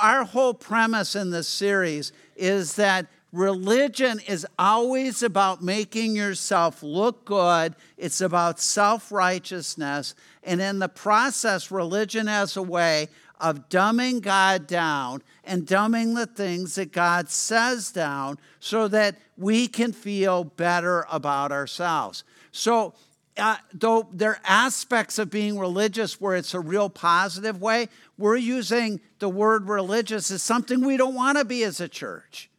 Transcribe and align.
Our 0.00 0.24
whole 0.24 0.54
premise 0.54 1.14
in 1.14 1.30
this 1.30 1.48
series 1.48 2.12
is 2.36 2.76
that 2.76 3.06
religion 3.32 4.20
is 4.26 4.46
always 4.58 5.22
about 5.22 5.62
making 5.62 6.16
yourself 6.16 6.82
look 6.82 7.24
good, 7.24 7.74
it's 7.96 8.20
about 8.20 8.60
self 8.60 9.12
righteousness. 9.12 10.14
And 10.42 10.60
in 10.60 10.78
the 10.78 10.88
process, 10.88 11.70
religion 11.70 12.26
has 12.26 12.56
a 12.56 12.62
way 12.62 13.08
of 13.40 13.68
dumbing 13.68 14.22
God 14.22 14.66
down 14.66 15.22
and 15.44 15.66
dumbing 15.66 16.14
the 16.14 16.26
things 16.26 16.76
that 16.76 16.92
God 16.92 17.28
says 17.28 17.90
down 17.90 18.38
so 18.60 18.86
that 18.88 19.16
we 19.36 19.66
can 19.66 19.92
feel 19.92 20.44
better 20.44 21.06
about 21.10 21.50
ourselves. 21.50 22.22
So, 22.52 22.94
uh, 23.36 23.56
though 23.72 24.08
there 24.12 24.32
are 24.32 24.40
aspects 24.44 25.18
of 25.18 25.30
being 25.30 25.58
religious 25.58 26.20
where 26.20 26.36
it's 26.36 26.54
a 26.54 26.60
real 26.60 26.90
positive 26.90 27.60
way, 27.60 27.88
we're 28.18 28.36
using 28.36 29.00
the 29.22 29.28
word 29.28 29.68
religious 29.68 30.32
is 30.32 30.42
something 30.42 30.84
we 30.84 30.96
don't 30.96 31.14
want 31.14 31.38
to 31.38 31.44
be 31.44 31.62
as 31.62 31.80
a 31.80 31.88
church. 31.88 32.50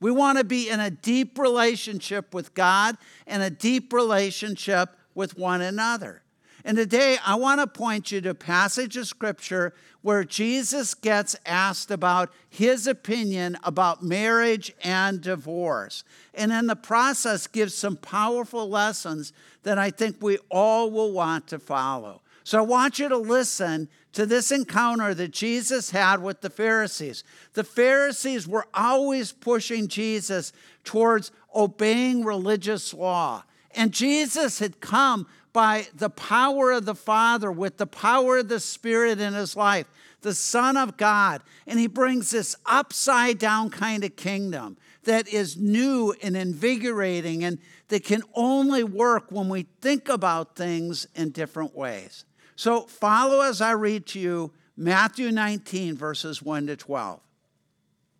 We 0.00 0.10
want 0.10 0.36
to 0.36 0.44
be 0.44 0.68
in 0.68 0.78
a 0.78 0.90
deep 0.90 1.38
relationship 1.38 2.34
with 2.34 2.52
God 2.52 2.98
and 3.26 3.42
a 3.42 3.48
deep 3.48 3.90
relationship 3.90 4.90
with 5.14 5.38
one 5.38 5.62
another. 5.62 6.20
And 6.62 6.76
today 6.76 7.16
I 7.24 7.36
want 7.36 7.62
to 7.62 7.66
point 7.66 8.12
you 8.12 8.20
to 8.20 8.30
a 8.30 8.34
passage 8.34 8.98
of 8.98 9.06
scripture 9.06 9.72
where 10.02 10.24
Jesus 10.24 10.92
gets 10.92 11.36
asked 11.46 11.90
about 11.90 12.30
his 12.50 12.86
opinion 12.86 13.56
about 13.64 14.02
marriage 14.02 14.74
and 14.82 15.22
divorce. 15.22 16.04
And 16.34 16.52
in 16.52 16.66
the 16.66 16.76
process 16.76 17.46
gives 17.46 17.74
some 17.74 17.96
powerful 17.96 18.68
lessons 18.68 19.32
that 19.62 19.78
I 19.78 19.90
think 19.90 20.16
we 20.20 20.36
all 20.50 20.90
will 20.90 21.12
want 21.12 21.46
to 21.46 21.58
follow. 21.58 22.20
So 22.44 22.58
I 22.58 22.62
want 22.62 22.98
you 22.98 23.08
to 23.08 23.16
listen 23.16 23.88
to 24.12 24.26
this 24.26 24.52
encounter 24.52 25.14
that 25.14 25.32
Jesus 25.32 25.90
had 25.90 26.22
with 26.22 26.42
the 26.42 26.50
Pharisees. 26.50 27.24
The 27.54 27.64
Pharisees 27.64 28.46
were 28.46 28.66
always 28.74 29.32
pushing 29.32 29.88
Jesus 29.88 30.52
towards 30.84 31.32
obeying 31.54 32.22
religious 32.22 32.92
law. 32.92 33.44
And 33.74 33.92
Jesus 33.92 34.58
had 34.58 34.80
come 34.80 35.26
by 35.54 35.86
the 35.94 36.10
power 36.10 36.72
of 36.72 36.84
the 36.84 36.94
Father, 36.94 37.50
with 37.50 37.78
the 37.78 37.86
power 37.86 38.38
of 38.38 38.48
the 38.48 38.60
Spirit 38.60 39.20
in 39.20 39.32
his 39.32 39.56
life, 39.56 39.86
the 40.20 40.34
Son 40.34 40.76
of 40.76 40.96
God. 40.96 41.42
And 41.66 41.80
he 41.80 41.86
brings 41.86 42.30
this 42.30 42.56
upside 42.66 43.38
down 43.38 43.70
kind 43.70 44.04
of 44.04 44.16
kingdom 44.16 44.76
that 45.04 45.28
is 45.28 45.56
new 45.56 46.14
and 46.22 46.36
invigorating 46.36 47.44
and 47.44 47.58
that 47.88 48.04
can 48.04 48.22
only 48.34 48.84
work 48.84 49.30
when 49.30 49.48
we 49.48 49.66
think 49.80 50.08
about 50.08 50.56
things 50.56 51.06
in 51.14 51.30
different 51.30 51.74
ways. 51.74 52.24
So 52.56 52.82
follow 52.82 53.40
as 53.40 53.60
I 53.60 53.72
read 53.72 54.06
to 54.08 54.20
you 54.20 54.52
Matthew 54.76 55.30
19, 55.30 55.96
verses 55.96 56.42
1 56.42 56.66
to 56.68 56.76
12. 56.76 57.20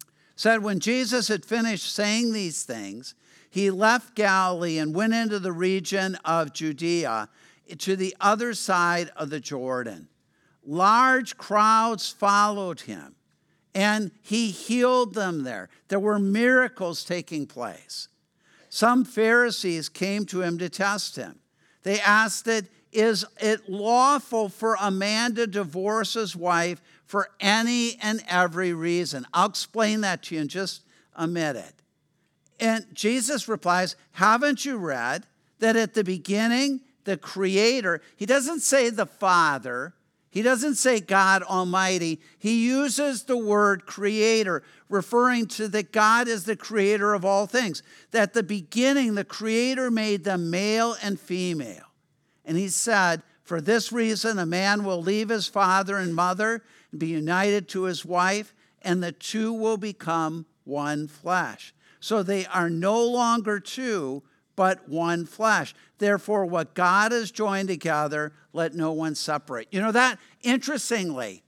It 0.01 0.07
said, 0.37 0.63
When 0.63 0.81
Jesus 0.81 1.29
had 1.29 1.45
finished 1.45 1.93
saying 1.93 2.33
these 2.33 2.65
things, 2.65 3.15
he 3.51 3.71
left 3.71 4.17
Galilee 4.17 4.79
and 4.79 4.95
went 4.95 5.15
into 5.15 5.39
the 5.39 5.53
region 5.53 6.17
of 6.25 6.53
Judea 6.53 7.29
to 7.79 7.97
the 7.97 8.17
other 8.21 8.55
side 8.55 9.11
of 9.17 9.31
the 9.31 9.41
Jordan. 9.41 10.09
Large 10.67 11.37
crowds 11.37 12.11
followed 12.11 12.81
him, 12.81 13.15
and 13.75 14.11
he 14.23 14.51
healed 14.51 15.15
them 15.15 15.45
there. 15.45 15.69
There 15.89 16.01
were 16.01 16.19
miracles 16.19 17.05
taking 17.05 17.47
place. 17.47 18.09
Some 18.71 19.05
Pharisees 19.05 19.89
came 19.89 20.27
to 20.27 20.43
him 20.43 20.59
to 20.59 20.69
test 20.69 21.17
him. 21.17 21.39
They 21.85 22.01
asked 22.01 22.47
that 22.47 22.65
is 22.95 23.25
it 23.41 23.69
lawful 23.69 24.49
for 24.49 24.77
a 24.81 24.91
man 24.91 25.35
to 25.35 25.47
divorce 25.47 26.15
his 26.15 26.35
wife 26.37 26.81
for 27.05 27.29
any 27.41 27.99
and 28.01 28.23
every 28.29 28.73
reason? 28.73 29.27
I'll 29.35 29.49
explain 29.49 30.01
that 30.03 30.23
to 30.25 30.37
you 30.37 30.41
in 30.43 30.49
just 30.49 30.83
a 31.15 31.27
minute. 31.27 31.75
And 32.61 32.87
Jesus 32.95 33.49
replies, 33.49 33.97
Haven't 34.13 34.65
you 34.65 34.77
read 34.77 35.27
that 35.59 35.77
at 35.77 35.95
the 35.95 36.05
beginning, 36.05 36.81
the 37.05 37.17
Creator, 37.17 38.01
he 38.17 38.27
doesn't 38.27 38.61
say 38.61 38.91
the 38.91 39.07
Father, 39.07 39.95
he 40.35 40.43
doesn't 40.43 40.75
say 40.75 40.99
God 40.99 41.45
Almighty. 41.45 42.21
He 42.41 42.67
uses 42.67 43.23
the 43.23 43.37
word 43.37 43.87
creator, 43.87 44.65
referring 44.89 45.47
to 45.47 45.69
that 45.69 45.93
God 45.93 46.27
is 46.27 46.43
the 46.43 46.57
creator 46.57 47.15
of 47.15 47.25
all 47.25 47.47
things. 47.47 47.85
That 48.11 48.33
the 48.33 48.43
beginning, 48.43 49.15
the 49.15 49.25
creator 49.25 49.93
made 49.93 50.25
them 50.25 50.51
male 50.51 50.97
and 51.01 51.21
female. 51.21 51.85
And 52.45 52.57
he 52.57 52.69
said, 52.69 53.23
For 53.43 53.61
this 53.61 53.93
reason, 53.93 54.39
a 54.39 54.47
man 54.47 54.85
will 54.85 55.01
leave 55.01 55.29
his 55.29 55.47
father 55.47 55.97
and 55.97 56.15
mother 56.15 56.63
and 56.91 57.01
be 57.01 57.09
united 57.09 57.69
to 57.69 57.85
his 57.85 58.05
wife, 58.05 58.55
and 58.83 59.03
the 59.03 59.13
two 59.13 59.53
will 59.53 59.77
become 59.77 60.47
one 60.65 61.09
flesh. 61.09 61.75
So 62.01 62.23
they 62.23 62.47
are 62.47 62.69
no 62.69 63.03
longer 63.03 63.59
two, 63.61 64.23
but 64.57 64.89
one 64.89 65.27
flesh. 65.27 65.75
Therefore, 65.99 66.45
what 66.45 66.75
God 66.75 67.13
has 67.13 67.31
joined 67.31 67.69
together, 67.69 68.33
let 68.53 68.75
no 68.75 68.93
one 68.93 69.15
separate. 69.15 69.69
You 69.71 69.81
know 69.81 69.93
that, 69.93 70.19
interestingly, 70.43 71.43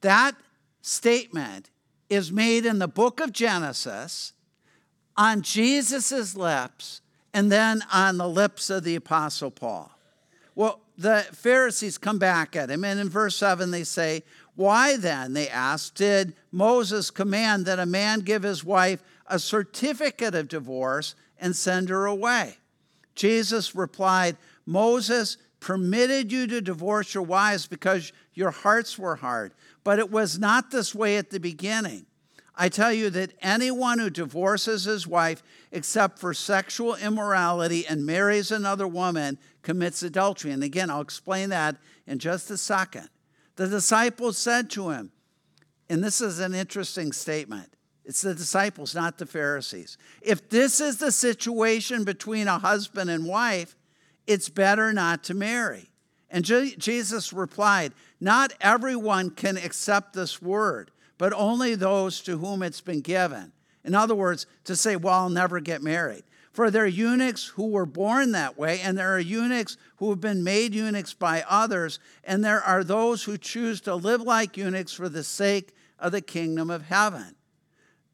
that 0.00 0.34
statement 0.80 1.70
is 2.10 2.32
made 2.32 2.66
in 2.66 2.78
the 2.78 2.88
book 2.88 3.20
of 3.20 3.32
Genesis 3.32 4.32
on 5.16 5.42
Jesus' 5.42 6.36
lips 6.36 7.00
and 7.32 7.50
then 7.50 7.82
on 7.92 8.18
the 8.18 8.28
lips 8.28 8.70
of 8.70 8.84
the 8.84 8.96
Apostle 8.96 9.50
Paul. 9.50 9.91
The 10.96 11.26
Pharisees 11.32 11.98
come 11.98 12.18
back 12.18 12.54
at 12.54 12.70
him, 12.70 12.84
and 12.84 13.00
in 13.00 13.08
verse 13.08 13.36
7 13.36 13.70
they 13.70 13.84
say, 13.84 14.22
Why 14.54 14.96
then, 14.96 15.32
they 15.32 15.48
ask, 15.48 15.94
did 15.94 16.34
Moses 16.50 17.10
command 17.10 17.66
that 17.66 17.78
a 17.78 17.86
man 17.86 18.20
give 18.20 18.42
his 18.42 18.62
wife 18.62 19.02
a 19.26 19.38
certificate 19.38 20.34
of 20.34 20.48
divorce 20.48 21.14
and 21.38 21.56
send 21.56 21.88
her 21.88 22.06
away. 22.06 22.56
Jesus 23.14 23.74
replied, 23.74 24.36
Moses 24.66 25.38
permitted 25.60 26.30
you 26.30 26.46
to 26.46 26.60
divorce 26.60 27.14
your 27.14 27.22
wives 27.22 27.66
because 27.66 28.12
your 28.34 28.50
hearts 28.50 28.98
were 28.98 29.16
hard, 29.16 29.52
but 29.84 29.98
it 29.98 30.10
was 30.10 30.38
not 30.38 30.70
this 30.70 30.94
way 30.94 31.16
at 31.16 31.30
the 31.30 31.40
beginning. 31.40 32.06
I 32.54 32.68
tell 32.68 32.92
you 32.92 33.08
that 33.10 33.32
anyone 33.40 33.98
who 33.98 34.10
divorces 34.10 34.84
his 34.84 35.06
wife 35.06 35.42
except 35.70 36.18
for 36.18 36.34
sexual 36.34 36.96
immorality 36.96 37.86
and 37.86 38.04
marries 38.04 38.50
another 38.50 38.86
woman 38.86 39.38
commits 39.62 40.02
adultery. 40.02 40.50
And 40.50 40.62
again, 40.62 40.90
I'll 40.90 41.00
explain 41.00 41.48
that 41.48 41.76
in 42.06 42.18
just 42.18 42.50
a 42.50 42.58
second. 42.58 43.08
The 43.56 43.68
disciples 43.68 44.36
said 44.36 44.68
to 44.70 44.90
him, 44.90 45.12
and 45.88 46.02
this 46.02 46.20
is 46.20 46.38
an 46.38 46.54
interesting 46.54 47.12
statement 47.12 47.72
it's 48.04 48.22
the 48.22 48.34
disciples, 48.34 48.94
not 48.94 49.18
the 49.18 49.26
Pharisees. 49.26 49.96
If 50.22 50.48
this 50.48 50.80
is 50.80 50.98
the 50.98 51.12
situation 51.12 52.04
between 52.04 52.48
a 52.48 52.58
husband 52.58 53.10
and 53.10 53.26
wife, 53.26 53.76
it's 54.26 54.48
better 54.48 54.92
not 54.92 55.22
to 55.24 55.34
marry. 55.34 55.90
And 56.28 56.44
Jesus 56.44 57.32
replied, 57.32 57.92
Not 58.20 58.54
everyone 58.60 59.30
can 59.30 59.56
accept 59.56 60.14
this 60.14 60.40
word, 60.40 60.90
but 61.22 61.32
only 61.34 61.76
those 61.76 62.20
to 62.20 62.36
whom 62.38 62.64
it's 62.64 62.80
been 62.80 63.00
given. 63.00 63.52
In 63.84 63.94
other 63.94 64.12
words, 64.12 64.44
to 64.64 64.74
say, 64.74 64.96
Well, 64.96 65.14
I'll 65.14 65.30
never 65.30 65.60
get 65.60 65.80
married. 65.80 66.24
For 66.50 66.68
there 66.68 66.82
are 66.82 66.88
eunuchs 66.88 67.46
who 67.46 67.68
were 67.68 67.86
born 67.86 68.32
that 68.32 68.58
way, 68.58 68.80
and 68.80 68.98
there 68.98 69.14
are 69.14 69.20
eunuchs 69.20 69.76
who 69.98 70.10
have 70.10 70.20
been 70.20 70.42
made 70.42 70.74
eunuchs 70.74 71.14
by 71.14 71.44
others, 71.48 72.00
and 72.24 72.44
there 72.44 72.60
are 72.60 72.82
those 72.82 73.22
who 73.22 73.38
choose 73.38 73.80
to 73.82 73.94
live 73.94 74.22
like 74.22 74.56
eunuchs 74.56 74.94
for 74.94 75.08
the 75.08 75.22
sake 75.22 75.72
of 75.96 76.10
the 76.10 76.20
kingdom 76.20 76.70
of 76.70 76.86
heaven 76.86 77.36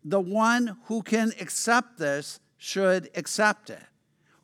the 0.04 0.20
one 0.20 0.76
who 0.84 1.00
can 1.00 1.32
accept 1.40 1.96
this 1.96 2.40
should 2.58 3.08
accept 3.14 3.70
it. 3.70 3.82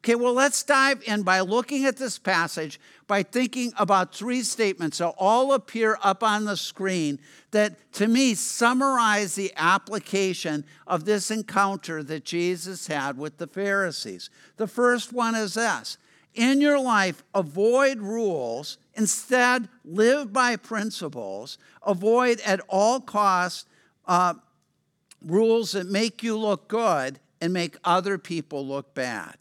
Okay, 0.05 0.17
well, 0.17 0.35
let's 0.35 0.63
dive 0.63 1.03
in 1.07 1.23
by 1.23 1.41
looking 1.41 1.87
at 1.87 1.97
this 1.97 2.19
passage 2.19 2.79
by 3.07 3.23
thinking 3.23 3.73
about 3.79 4.15
three 4.15 4.43
statements 4.43 4.99
that 4.99 5.15
all 5.17 5.55
appear 5.55 5.97
up 6.03 6.23
on 6.23 6.45
the 6.45 6.59
screen 6.59 7.19
that, 7.53 7.91
to 7.95 8.07
me, 8.07 8.35
summarize 8.35 9.35
the 9.35 9.51
application 9.57 10.67
of 10.87 11.07
this 11.07 11.31
encounter 11.31 12.03
that 12.03 12.27
Jesus 12.27 12.87
had 12.87 13.17
with 13.17 13.39
the 13.39 13.47
Pharisees. 13.47 14.29
The 14.59 14.67
first 14.67 15.11
one 15.11 15.35
is 15.35 15.55
this 15.55 15.97
In 16.35 16.61
your 16.61 16.79
life, 16.79 17.25
avoid 17.35 18.01
rules, 18.01 18.77
instead, 18.93 19.71
live 19.87 20.35
by 20.35 20.57
principles, 20.57 21.57
avoid 21.83 22.41
at 22.41 22.61
all 22.69 23.01
costs. 23.01 23.65
Uh, 24.07 24.35
rules 25.25 25.73
that 25.73 25.87
make 25.87 26.23
you 26.23 26.37
look 26.37 26.69
good 26.69 27.19
and 27.41 27.55
make 27.55 27.79
other 27.83 28.19
people 28.19 28.67
look 28.67 28.93
bad. 28.93 29.39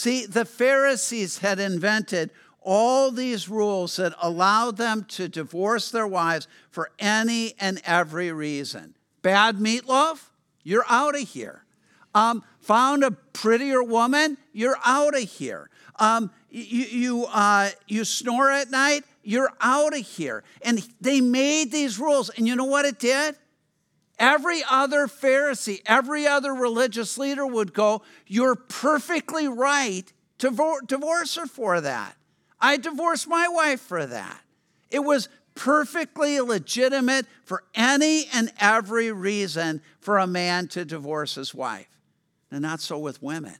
See, 0.00 0.24
the 0.24 0.46
Pharisees 0.46 1.38
had 1.40 1.60
invented 1.60 2.30
all 2.62 3.10
these 3.10 3.50
rules 3.50 3.96
that 3.96 4.14
allowed 4.18 4.78
them 4.78 5.04
to 5.10 5.28
divorce 5.28 5.90
their 5.90 6.06
wives 6.06 6.48
for 6.70 6.90
any 6.98 7.52
and 7.60 7.82
every 7.84 8.32
reason. 8.32 8.94
Bad 9.20 9.56
meatloaf? 9.56 10.30
You're 10.62 10.86
out 10.88 11.20
of 11.20 11.28
here. 11.28 11.66
Um, 12.14 12.42
found 12.60 13.04
a 13.04 13.10
prettier 13.10 13.82
woman? 13.82 14.38
You're 14.54 14.78
out 14.86 15.14
of 15.14 15.28
here. 15.28 15.68
Um, 15.98 16.30
you, 16.48 16.86
you, 16.86 17.26
uh, 17.26 17.68
you 17.86 18.06
snore 18.06 18.50
at 18.50 18.70
night? 18.70 19.04
You're 19.22 19.52
out 19.60 19.92
of 19.92 20.06
here. 20.06 20.44
And 20.62 20.82
they 21.02 21.20
made 21.20 21.72
these 21.72 21.98
rules. 21.98 22.30
And 22.30 22.48
you 22.48 22.56
know 22.56 22.64
what 22.64 22.86
it 22.86 22.98
did? 22.98 23.36
Every 24.20 24.62
other 24.70 25.06
Pharisee, 25.06 25.80
every 25.86 26.26
other 26.26 26.54
religious 26.54 27.16
leader 27.16 27.46
would 27.46 27.72
go, 27.72 28.02
You're 28.26 28.54
perfectly 28.54 29.48
right 29.48 30.04
to 30.38 30.80
divorce 30.86 31.36
her 31.36 31.46
for 31.46 31.80
that. 31.80 32.16
I 32.60 32.76
divorced 32.76 33.26
my 33.26 33.48
wife 33.48 33.80
for 33.80 34.04
that. 34.04 34.42
It 34.90 35.00
was 35.00 35.30
perfectly 35.54 36.38
legitimate 36.40 37.26
for 37.44 37.64
any 37.74 38.26
and 38.32 38.52
every 38.60 39.10
reason 39.10 39.80
for 40.00 40.18
a 40.18 40.26
man 40.26 40.68
to 40.68 40.84
divorce 40.84 41.36
his 41.36 41.54
wife. 41.54 41.88
And 42.50 42.60
not 42.60 42.80
so 42.80 42.98
with 42.98 43.22
women. 43.22 43.56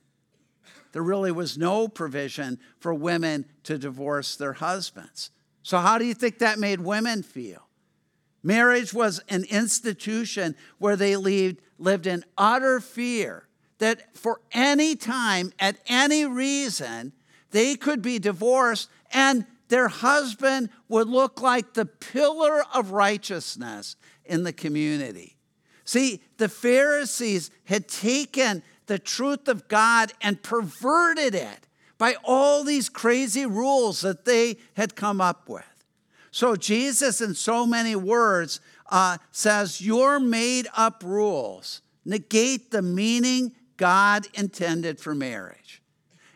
There 0.93 1.03
really 1.03 1.33
was 1.33 1.56
no 1.56 1.89
provision 1.89 2.59
for 2.81 2.93
women 2.93 3.47
to 3.63 3.79
divorce 3.79 4.37
their 4.37 4.55
husbands. 4.55 5.31
So, 5.63 5.79
how 5.79 5.97
do 5.97 6.05
you 6.05 6.15
think 6.15 6.41
that 6.41 6.59
made 6.59 6.81
women 6.81 7.23
feel? 7.23 7.69
Marriage 8.43 8.95
was 8.95 9.21
an 9.29 9.45
institution 9.45 10.57
where 10.79 10.97
they 10.97 11.17
lived, 11.17 11.61
lived 11.79 12.07
in 12.07 12.25
utter 12.39 12.81
fear 12.81 13.47
that 13.79 14.17
for 14.17 14.41
any 14.53 14.95
time, 14.95 15.53
at 15.59 15.77
any 15.87 16.25
reason, 16.25 17.13
they 17.51 17.75
could 17.75 18.03
be 18.03 18.19
divorced 18.19 18.89
and 19.13 19.47
their 19.69 19.89
husband 19.89 20.69
would 20.89 21.09
look 21.09 21.41
like 21.41 21.75
the 21.75 21.87
pillar 21.87 22.65
of 22.75 22.91
righteousness 22.91 23.97
in 24.25 24.43
the 24.43 24.53
community. 24.53 25.37
See, 25.85 26.23
the 26.37 26.49
Pharisees 26.49 27.51
had 27.65 27.89
taken 27.89 28.63
the 28.87 28.99
truth 28.99 29.49
of 29.49 29.69
God 29.69 30.13
and 30.21 30.43
perverted 30.43 31.35
it 31.35 31.69
by 31.99 32.17
all 32.25 32.65
these 32.65 32.89
crazy 32.89 33.47
rules 33.47 34.01
that 34.01 34.25
they 34.25 34.57
had 34.75 34.97
come 34.97 35.21
up 35.21 35.49
with. 35.49 35.65
So, 36.31 36.55
Jesus, 36.56 37.21
in 37.21 37.35
so 37.35 37.67
many 37.67 37.97
words, 37.97 38.61
uh, 38.91 39.19
says, 39.32 39.81
Your 39.81 40.21
made 40.21 40.69
up 40.77 41.03
rules 41.05 41.82
negate 42.05 42.71
the 42.71 42.82
meaning 42.82 43.53
God 43.77 44.27
intended 44.35 45.00
for 45.00 45.15
marriage. 45.15 45.82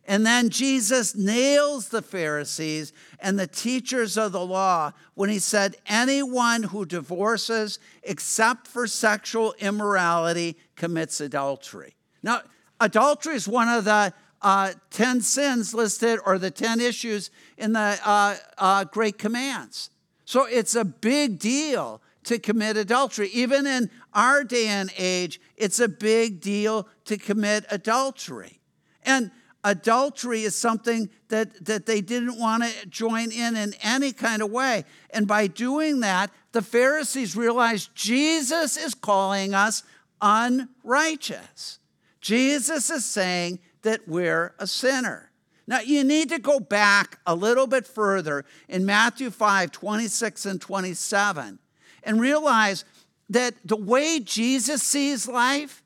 And 0.06 0.26
then 0.26 0.50
Jesus 0.50 1.14
nails 1.14 1.88
the 1.88 2.02
Pharisees 2.02 2.92
and 3.20 3.38
the 3.38 3.46
teachers 3.46 4.18
of 4.18 4.32
the 4.32 4.44
law 4.44 4.92
when 5.14 5.30
he 5.30 5.38
said, 5.38 5.76
Anyone 5.86 6.64
who 6.64 6.84
divorces 6.84 7.78
except 8.02 8.66
for 8.66 8.86
sexual 8.86 9.54
immorality 9.58 10.56
commits 10.76 11.20
adultery. 11.20 11.94
Now, 12.22 12.42
adultery 12.80 13.34
is 13.34 13.48
one 13.48 13.68
of 13.68 13.84
the 13.84 14.12
uh, 14.44 14.74
10 14.90 15.22
sins 15.22 15.74
listed 15.74 16.20
or 16.24 16.38
the 16.38 16.50
10 16.50 16.78
issues 16.78 17.30
in 17.56 17.72
the 17.72 17.98
uh, 18.04 18.36
uh, 18.58 18.84
Great 18.84 19.18
Commands. 19.18 19.90
So 20.26 20.44
it's 20.44 20.74
a 20.74 20.84
big 20.84 21.38
deal 21.38 22.02
to 22.24 22.38
commit 22.38 22.76
adultery. 22.76 23.28
Even 23.28 23.66
in 23.66 23.90
our 24.12 24.44
day 24.44 24.68
and 24.68 24.92
age, 24.98 25.40
it's 25.56 25.80
a 25.80 25.88
big 25.88 26.40
deal 26.40 26.86
to 27.06 27.16
commit 27.16 27.64
adultery. 27.70 28.60
And 29.02 29.30
adultery 29.64 30.42
is 30.42 30.54
something 30.54 31.08
that, 31.28 31.64
that 31.64 31.86
they 31.86 32.02
didn't 32.02 32.38
want 32.38 32.64
to 32.64 32.86
join 32.86 33.32
in 33.32 33.56
in 33.56 33.74
any 33.82 34.12
kind 34.12 34.42
of 34.42 34.50
way. 34.50 34.84
And 35.10 35.26
by 35.26 35.46
doing 35.46 36.00
that, 36.00 36.30
the 36.52 36.62
Pharisees 36.62 37.34
realized 37.34 37.94
Jesus 37.94 38.76
is 38.76 38.94
calling 38.94 39.54
us 39.54 39.82
unrighteous. 40.20 41.78
Jesus 42.20 42.90
is 42.90 43.04
saying 43.04 43.58
that 43.84 44.06
we're 44.06 44.54
a 44.58 44.66
sinner. 44.66 45.30
Now, 45.66 45.80
you 45.80 46.04
need 46.04 46.28
to 46.28 46.38
go 46.38 46.60
back 46.60 47.18
a 47.26 47.34
little 47.34 47.66
bit 47.66 47.86
further 47.86 48.44
in 48.68 48.84
Matthew 48.84 49.30
5 49.30 49.70
26 49.70 50.46
and 50.46 50.60
27 50.60 51.58
and 52.02 52.20
realize 52.20 52.84
that 53.30 53.54
the 53.64 53.76
way 53.76 54.20
Jesus 54.20 54.82
sees 54.82 55.26
life, 55.26 55.82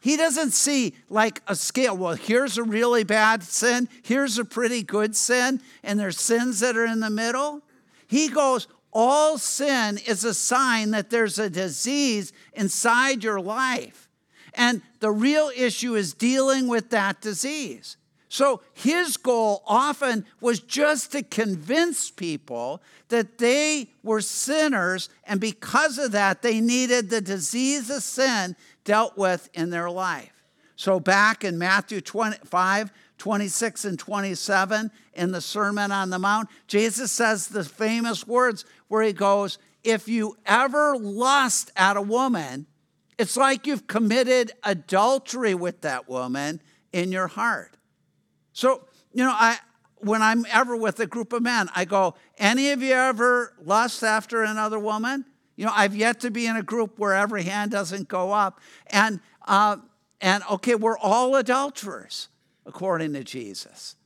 he 0.00 0.16
doesn't 0.16 0.52
see 0.52 0.94
like 1.10 1.42
a 1.46 1.54
scale. 1.54 1.96
Well, 1.96 2.14
here's 2.14 2.56
a 2.56 2.62
really 2.62 3.04
bad 3.04 3.42
sin, 3.42 3.88
here's 4.02 4.38
a 4.38 4.44
pretty 4.44 4.82
good 4.82 5.14
sin, 5.14 5.60
and 5.82 6.00
there's 6.00 6.18
sins 6.18 6.60
that 6.60 6.76
are 6.76 6.86
in 6.86 7.00
the 7.00 7.10
middle. 7.10 7.62
He 8.06 8.28
goes, 8.28 8.66
all 8.92 9.36
sin 9.36 9.98
is 10.06 10.24
a 10.24 10.32
sign 10.32 10.92
that 10.92 11.10
there's 11.10 11.38
a 11.38 11.50
disease 11.50 12.32
inside 12.54 13.22
your 13.22 13.40
life. 13.40 14.07
And 14.58 14.82
the 14.98 15.12
real 15.12 15.50
issue 15.56 15.94
is 15.94 16.12
dealing 16.12 16.66
with 16.66 16.90
that 16.90 17.20
disease. 17.20 17.96
So 18.28 18.60
his 18.74 19.16
goal 19.16 19.62
often 19.66 20.26
was 20.40 20.58
just 20.60 21.12
to 21.12 21.22
convince 21.22 22.10
people 22.10 22.82
that 23.08 23.38
they 23.38 23.88
were 24.02 24.20
sinners, 24.20 25.08
and 25.24 25.40
because 25.40 25.96
of 25.96 26.12
that, 26.12 26.42
they 26.42 26.60
needed 26.60 27.08
the 27.08 27.20
disease 27.22 27.88
of 27.88 28.02
sin 28.02 28.56
dealt 28.84 29.16
with 29.16 29.48
in 29.54 29.70
their 29.70 29.88
life. 29.88 30.44
So 30.74 31.00
back 31.00 31.44
in 31.44 31.56
Matthew 31.56 32.00
25, 32.00 32.92
26 33.16 33.84
and 33.84 33.98
27 33.98 34.90
in 35.14 35.32
the 35.32 35.40
Sermon 35.40 35.92
on 35.92 36.10
the 36.10 36.18
Mount, 36.18 36.48
Jesus 36.66 37.12
says 37.12 37.46
the 37.46 37.64
famous 37.64 38.26
words 38.26 38.64
where 38.88 39.02
he 39.02 39.12
goes, 39.12 39.58
If 39.84 40.08
you 40.08 40.36
ever 40.44 40.96
lust 40.96 41.70
at 41.76 41.96
a 41.96 42.02
woman, 42.02 42.66
it's 43.18 43.36
like 43.36 43.66
you've 43.66 43.86
committed 43.86 44.52
adultery 44.62 45.54
with 45.54 45.80
that 45.82 46.08
woman 46.08 46.62
in 46.92 47.12
your 47.12 47.26
heart. 47.26 47.76
So, 48.52 48.84
you 49.12 49.24
know, 49.24 49.32
I 49.32 49.58
when 50.00 50.22
I'm 50.22 50.46
ever 50.50 50.76
with 50.76 51.00
a 51.00 51.06
group 51.06 51.32
of 51.32 51.42
men, 51.42 51.68
I 51.74 51.84
go, 51.84 52.14
any 52.38 52.70
of 52.70 52.80
you 52.82 52.94
ever 52.94 53.52
lust 53.64 54.04
after 54.04 54.44
another 54.44 54.78
woman? 54.78 55.24
You 55.56 55.66
know, 55.66 55.72
I've 55.74 55.96
yet 55.96 56.20
to 56.20 56.30
be 56.30 56.46
in 56.46 56.56
a 56.56 56.62
group 56.62 57.00
where 57.00 57.14
every 57.14 57.42
hand 57.42 57.72
doesn't 57.72 58.06
go 58.06 58.32
up. 58.32 58.60
And 58.86 59.20
uh, 59.46 59.78
and 60.20 60.42
okay, 60.50 60.74
we're 60.74 60.98
all 60.98 61.34
adulterers, 61.36 62.28
according 62.66 63.12
to 63.14 63.24
Jesus. 63.24 63.96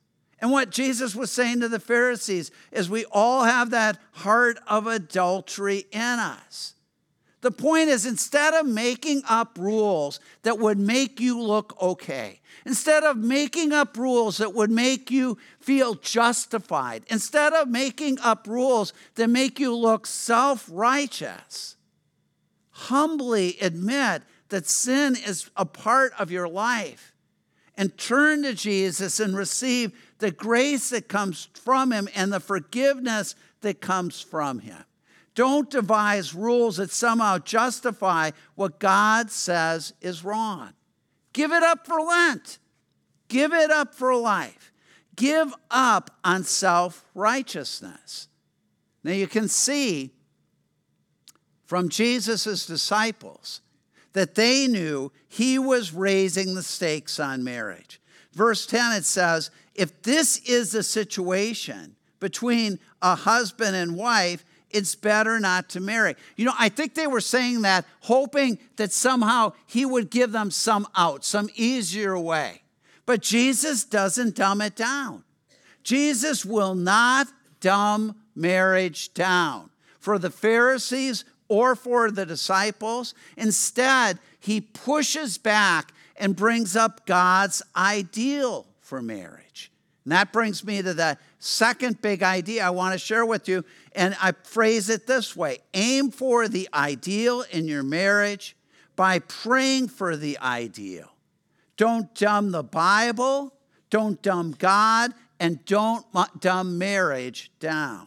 And 0.40 0.50
what 0.50 0.70
Jesus 0.70 1.14
was 1.14 1.30
saying 1.30 1.60
to 1.60 1.68
the 1.68 1.78
Pharisees 1.78 2.50
is 2.70 2.90
we 2.90 3.04
all 3.12 3.44
have 3.44 3.70
that 3.70 3.98
heart 4.12 4.58
of 4.66 4.86
adultery 4.86 5.84
in 5.92 6.00
us. 6.00 6.74
The 7.42 7.50
point 7.50 7.88
is, 7.88 8.06
instead 8.06 8.54
of 8.54 8.66
making 8.66 9.22
up 9.28 9.58
rules 9.58 10.20
that 10.42 10.60
would 10.60 10.78
make 10.78 11.20
you 11.20 11.42
look 11.42 11.76
okay, 11.82 12.40
instead 12.64 13.02
of 13.02 13.16
making 13.16 13.72
up 13.72 13.96
rules 13.96 14.36
that 14.38 14.54
would 14.54 14.70
make 14.70 15.10
you 15.10 15.36
feel 15.58 15.94
justified, 15.94 17.02
instead 17.08 17.52
of 17.52 17.68
making 17.68 18.20
up 18.20 18.46
rules 18.46 18.92
that 19.16 19.28
make 19.28 19.58
you 19.58 19.74
look 19.74 20.06
self 20.06 20.68
righteous, 20.72 21.76
humbly 22.70 23.56
admit 23.60 24.22
that 24.50 24.68
sin 24.68 25.16
is 25.16 25.50
a 25.56 25.66
part 25.66 26.12
of 26.20 26.30
your 26.30 26.48
life 26.48 27.12
and 27.76 27.98
turn 27.98 28.44
to 28.44 28.54
Jesus 28.54 29.18
and 29.18 29.36
receive 29.36 29.92
the 30.18 30.30
grace 30.30 30.90
that 30.90 31.08
comes 31.08 31.48
from 31.54 31.90
Him 31.90 32.08
and 32.14 32.32
the 32.32 32.38
forgiveness 32.38 33.34
that 33.62 33.80
comes 33.80 34.20
from 34.20 34.60
Him. 34.60 34.84
Don't 35.34 35.70
devise 35.70 36.34
rules 36.34 36.76
that 36.76 36.90
somehow 36.90 37.38
justify 37.38 38.32
what 38.54 38.78
God 38.78 39.30
says 39.30 39.94
is 40.00 40.24
wrong. 40.24 40.72
Give 41.32 41.52
it 41.52 41.62
up 41.62 41.86
for 41.86 42.00
Lent. 42.00 42.58
Give 43.28 43.52
it 43.54 43.70
up 43.70 43.94
for 43.94 44.14
life. 44.14 44.72
Give 45.16 45.54
up 45.70 46.10
on 46.22 46.44
self 46.44 47.04
righteousness. 47.14 48.28
Now 49.02 49.12
you 49.12 49.26
can 49.26 49.48
see 49.48 50.10
from 51.64 51.88
Jesus' 51.88 52.66
disciples 52.66 53.62
that 54.12 54.34
they 54.34 54.66
knew 54.66 55.10
he 55.28 55.58
was 55.58 55.94
raising 55.94 56.54
the 56.54 56.62
stakes 56.62 57.18
on 57.18 57.42
marriage. 57.42 58.00
Verse 58.34 58.66
10 58.66 58.92
it 58.92 59.04
says, 59.04 59.50
If 59.74 60.02
this 60.02 60.38
is 60.40 60.72
the 60.72 60.82
situation 60.82 61.96
between 62.20 62.78
a 63.00 63.14
husband 63.14 63.74
and 63.74 63.96
wife, 63.96 64.44
it's 64.72 64.94
better 64.94 65.38
not 65.38 65.68
to 65.70 65.80
marry. 65.80 66.14
You 66.36 66.46
know, 66.46 66.54
I 66.58 66.68
think 66.68 66.94
they 66.94 67.06
were 67.06 67.20
saying 67.20 67.62
that 67.62 67.84
hoping 68.00 68.58
that 68.76 68.92
somehow 68.92 69.52
he 69.66 69.84
would 69.84 70.10
give 70.10 70.32
them 70.32 70.50
some 70.50 70.86
out, 70.96 71.24
some 71.24 71.48
easier 71.54 72.18
way. 72.18 72.62
But 73.06 73.22
Jesus 73.22 73.84
doesn't 73.84 74.36
dumb 74.36 74.60
it 74.60 74.76
down. 74.76 75.24
Jesus 75.82 76.44
will 76.44 76.74
not 76.74 77.28
dumb 77.60 78.16
marriage 78.34 79.12
down 79.14 79.70
for 79.98 80.18
the 80.18 80.30
Pharisees 80.30 81.24
or 81.48 81.74
for 81.74 82.10
the 82.10 82.26
disciples. 82.26 83.14
Instead, 83.36 84.18
he 84.40 84.60
pushes 84.60 85.38
back 85.38 85.92
and 86.16 86.36
brings 86.36 86.76
up 86.76 87.06
God's 87.06 87.62
ideal 87.76 88.66
for 88.80 89.02
marriage. 89.02 89.70
And 90.04 90.12
that 90.12 90.32
brings 90.32 90.64
me 90.64 90.82
to 90.82 90.94
the 90.94 91.18
second 91.42 92.00
big 92.00 92.22
idea 92.22 92.64
I 92.64 92.70
want 92.70 92.92
to 92.92 92.98
share 92.98 93.26
with 93.26 93.48
you. 93.48 93.64
And 93.94 94.16
I 94.20 94.32
phrase 94.44 94.88
it 94.88 95.06
this 95.06 95.36
way 95.36 95.58
aim 95.74 96.10
for 96.10 96.48
the 96.48 96.68
ideal 96.72 97.44
in 97.50 97.66
your 97.66 97.82
marriage 97.82 98.56
by 98.96 99.18
praying 99.20 99.88
for 99.88 100.16
the 100.16 100.38
ideal. 100.38 101.10
Don't 101.76 102.14
dumb 102.14 102.52
the 102.52 102.62
Bible, 102.62 103.54
don't 103.90 104.20
dumb 104.22 104.54
God, 104.58 105.12
and 105.40 105.64
don't 105.64 106.06
dumb 106.38 106.78
marriage 106.78 107.50
down. 107.58 108.06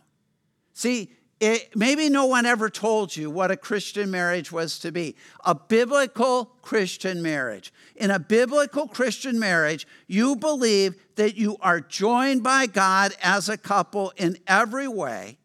See, 0.74 1.12
it, 1.40 1.76
maybe 1.76 2.10
no 2.10 2.26
one 2.28 2.46
ever 2.46 2.70
told 2.70 3.16
you 3.16 3.30
what 3.30 3.52
a 3.52 3.58
Christian 3.58 4.10
marriage 4.10 4.52
was 4.52 4.80
to 4.80 4.92
be. 4.92 5.16
A 5.44 5.54
biblical 5.54 6.46
Christian 6.62 7.22
marriage. 7.22 7.74
In 7.98 8.10
a 8.10 8.20
biblical 8.20 8.88
Christian 8.88 9.38
marriage, 9.38 9.86
you 10.08 10.38
believe 10.38 10.96
that 11.16 11.36
you 11.36 11.58
are 11.60 11.82
joined 11.82 12.42
by 12.42 12.68
God 12.68 13.14
as 13.22 13.50
a 13.50 13.58
couple 13.58 14.14
in 14.16 14.38
every 14.48 14.88
way 14.88 15.38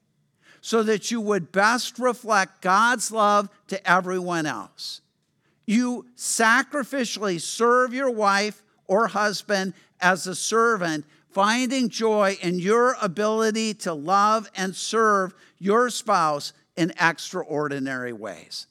so 0.60 0.82
that 0.84 1.10
you 1.10 1.20
would 1.20 1.50
best 1.50 1.98
reflect 1.98 2.62
God's 2.62 3.10
love 3.10 3.48
to 3.68 3.90
everyone 3.90 4.46
else. 4.46 5.00
You 5.66 6.06
sacrificially 6.16 7.40
serve 7.40 7.94
your 7.94 8.10
wife 8.10 8.62
or 8.86 9.08
husband 9.08 9.74
as 10.00 10.26
a 10.26 10.34
servant, 10.34 11.04
finding 11.30 11.88
joy 11.88 12.36
in 12.42 12.58
your 12.58 12.96
ability 13.00 13.74
to 13.74 13.94
love 13.94 14.50
and 14.56 14.74
serve 14.74 15.34
your 15.60 15.90
spouse 15.90 16.52
in 16.76 16.92
extraordinary 16.98 18.12
ways. 18.12 18.66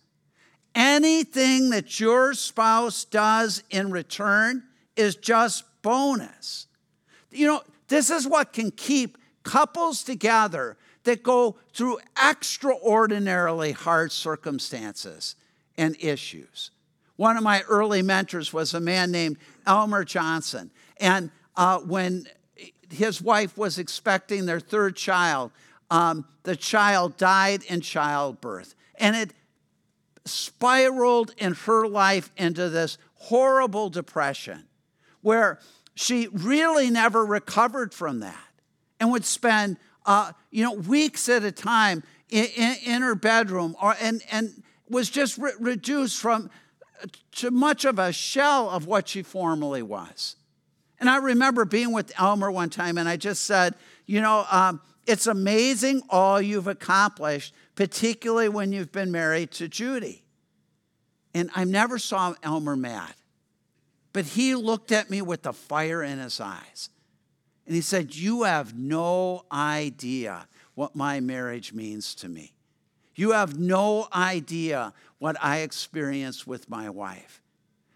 Anything 0.75 1.69
that 1.69 1.99
your 1.99 2.33
spouse 2.33 3.05
does 3.05 3.63
in 3.69 3.91
return 3.91 4.63
is 4.97 5.15
just 5.15 5.63
bonus. 5.81 6.67
You 7.31 7.47
know, 7.47 7.61
this 7.87 8.09
is 8.09 8.27
what 8.27 8.51
can 8.51 8.71
keep 8.71 9.17
couples 9.43 10.03
together 10.03 10.77
that 11.03 11.23
go 11.23 11.55
through 11.73 11.99
extraordinarily 12.21 13.71
hard 13.71 14.11
circumstances 14.11 15.35
and 15.77 15.95
issues. 15.99 16.71
One 17.15 17.37
of 17.37 17.43
my 17.43 17.61
early 17.69 18.01
mentors 18.01 18.53
was 18.53 18.73
a 18.73 18.79
man 18.79 19.11
named 19.11 19.37
Elmer 19.65 20.03
Johnson. 20.03 20.71
And 20.97 21.31
uh, 21.55 21.79
when 21.79 22.27
his 22.91 23.21
wife 23.21 23.57
was 23.57 23.77
expecting 23.77 24.45
their 24.45 24.59
third 24.59 24.95
child, 24.95 25.51
um, 25.89 26.25
the 26.43 26.55
child 26.55 27.17
died 27.17 27.63
in 27.63 27.81
childbirth. 27.81 28.75
And 28.95 29.15
it 29.15 29.33
spiraled 30.25 31.33
in 31.37 31.53
her 31.53 31.87
life 31.87 32.31
into 32.37 32.69
this 32.69 32.97
horrible 33.15 33.89
depression 33.89 34.65
where 35.21 35.59
she 35.95 36.27
really 36.31 36.89
never 36.89 37.25
recovered 37.25 37.93
from 37.93 38.19
that 38.21 38.47
and 38.99 39.11
would 39.11 39.25
spend 39.25 39.77
uh, 40.05 40.31
you 40.51 40.63
know 40.63 40.73
weeks 40.73 41.27
at 41.27 41.43
a 41.43 41.51
time 41.51 42.03
in, 42.29 42.45
in, 42.55 42.75
in, 42.85 43.01
her 43.01 43.15
bedroom 43.15 43.75
or, 43.81 43.95
and, 43.99 44.21
and 44.31 44.63
was 44.89 45.09
just 45.09 45.37
re- 45.37 45.51
reduced 45.59 46.21
from 46.21 46.49
to 47.33 47.51
much 47.51 47.85
of 47.85 47.99
a 47.99 48.11
shell 48.11 48.69
of 48.69 48.85
what 48.85 49.07
she 49.07 49.21
formerly 49.21 49.81
was 49.81 50.35
and 50.99 51.09
i 51.09 51.17
remember 51.17 51.65
being 51.65 51.91
with 51.91 52.11
elmer 52.17 52.51
one 52.51 52.69
time 52.69 52.97
and 52.97 53.07
i 53.07 53.17
just 53.17 53.43
said 53.43 53.75
you 54.05 54.21
know 54.21 54.45
um, 54.49 54.81
it's 55.05 55.27
amazing 55.27 56.01
all 56.09 56.41
you've 56.41 56.67
accomplished, 56.67 57.53
particularly 57.75 58.49
when 58.49 58.71
you've 58.71 58.91
been 58.91 59.11
married 59.11 59.51
to 59.51 59.67
Judy. 59.67 60.23
And 61.33 61.49
I 61.55 61.63
never 61.63 61.97
saw 61.99 62.33
Elmer 62.43 62.75
mad, 62.75 63.13
but 64.13 64.25
he 64.25 64.55
looked 64.55 64.91
at 64.91 65.09
me 65.09 65.21
with 65.21 65.43
the 65.43 65.53
fire 65.53 66.03
in 66.03 66.19
his 66.19 66.39
eyes. 66.39 66.89
And 67.65 67.75
he 67.75 67.81
said, 67.81 68.15
You 68.15 68.43
have 68.43 68.77
no 68.77 69.45
idea 69.51 70.47
what 70.73 70.95
my 70.95 71.19
marriage 71.19 71.73
means 71.73 72.15
to 72.15 72.29
me. 72.29 72.53
You 73.15 73.31
have 73.31 73.59
no 73.59 74.07
idea 74.13 74.93
what 75.17 75.35
I 75.43 75.59
experienced 75.59 76.47
with 76.47 76.69
my 76.69 76.89
wife. 76.89 77.41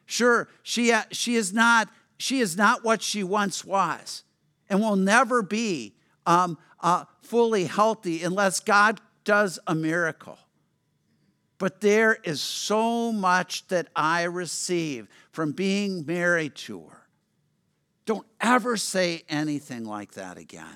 Sure, 0.06 0.48
she, 0.62 0.94
she, 1.12 1.36
is, 1.36 1.54
not, 1.54 1.90
she 2.18 2.40
is 2.40 2.58
not 2.58 2.84
what 2.84 3.02
she 3.02 3.24
once 3.24 3.66
was 3.66 4.24
and 4.70 4.82
will 4.82 4.96
never 4.96 5.42
be 5.42 5.96
um, 6.26 6.58
uh, 6.84 7.06
fully 7.22 7.64
healthy 7.66 8.24
unless 8.24 8.60
God 8.60 9.00
does 9.24 9.58
a 9.66 9.74
miracle. 9.74 10.38
But 11.58 11.80
there 11.80 12.18
is 12.26 12.42
so 12.42 13.14
much 13.14 13.68
that 13.70 13.88
I 13.96 14.24
receive 14.24 15.08
from 15.32 15.54
being 15.54 16.06
married 16.06 16.56
to 16.56 16.82
her. 16.82 17.08
Don't 18.06 18.28
ever 18.42 18.76
say 18.76 19.24
anything 19.30 19.86
like 19.86 20.14
that 20.14 20.38
again. 20.38 20.76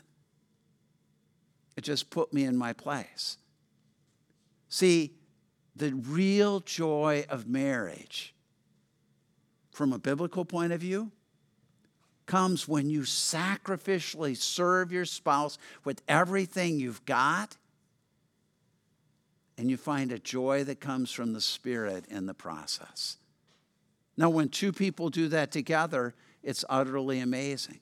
It 1.75 1.83
just 1.83 2.09
put 2.09 2.33
me 2.33 2.45
in 2.45 2.55
my 2.55 2.71
place. 2.71 3.37
See, 4.69 5.13
the 5.75 5.93
real 5.93 6.61
joy 6.61 7.25
of 7.29 7.47
marriage, 7.47 8.33
from 9.71 9.91
a 9.91 9.99
biblical 9.99 10.45
point 10.45 10.71
of 10.71 10.79
view, 10.79 11.11
comes 12.27 12.67
when 12.67 12.89
you 12.89 13.01
sacrificially 13.01 14.37
serve 14.37 14.91
your 14.91 15.05
spouse 15.05 15.57
with 15.83 16.03
everything 16.07 16.79
you've 16.79 17.03
got, 17.05 17.57
and 19.57 19.71
you 19.71 19.77
find 19.77 20.11
a 20.11 20.19
joy 20.19 20.63
that 20.65 20.79
comes 20.79 21.11
from 21.11 21.33
the 21.33 21.41
Spirit 21.41 22.05
in 22.09 22.27
the 22.27 22.33
process. 22.33 23.17
Now, 24.15 24.29
when 24.29 24.49
two 24.49 24.71
people 24.71 25.09
do 25.09 25.29
that 25.29 25.51
together, 25.51 26.13
it's 26.43 26.63
utterly 26.69 27.19
amazing. 27.19 27.79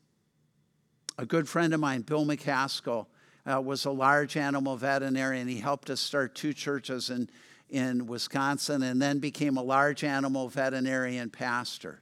A 1.17 1.25
good 1.25 1.49
friend 1.49 1.73
of 1.73 1.79
mine, 1.79 2.01
Bill 2.01 2.25
McCaskill, 2.25 3.07
uh, 3.45 3.61
was 3.61 3.85
a 3.85 3.91
large 3.91 4.37
animal 4.37 4.75
veterinarian. 4.77 5.47
He 5.47 5.59
helped 5.59 5.89
us 5.89 5.99
start 5.99 6.35
two 6.35 6.53
churches 6.53 7.09
in, 7.09 7.29
in 7.69 8.07
Wisconsin 8.07 8.83
and 8.83 9.01
then 9.01 9.19
became 9.19 9.57
a 9.57 9.61
large 9.61 10.03
animal 10.03 10.49
veterinarian 10.49 11.29
pastor 11.29 12.01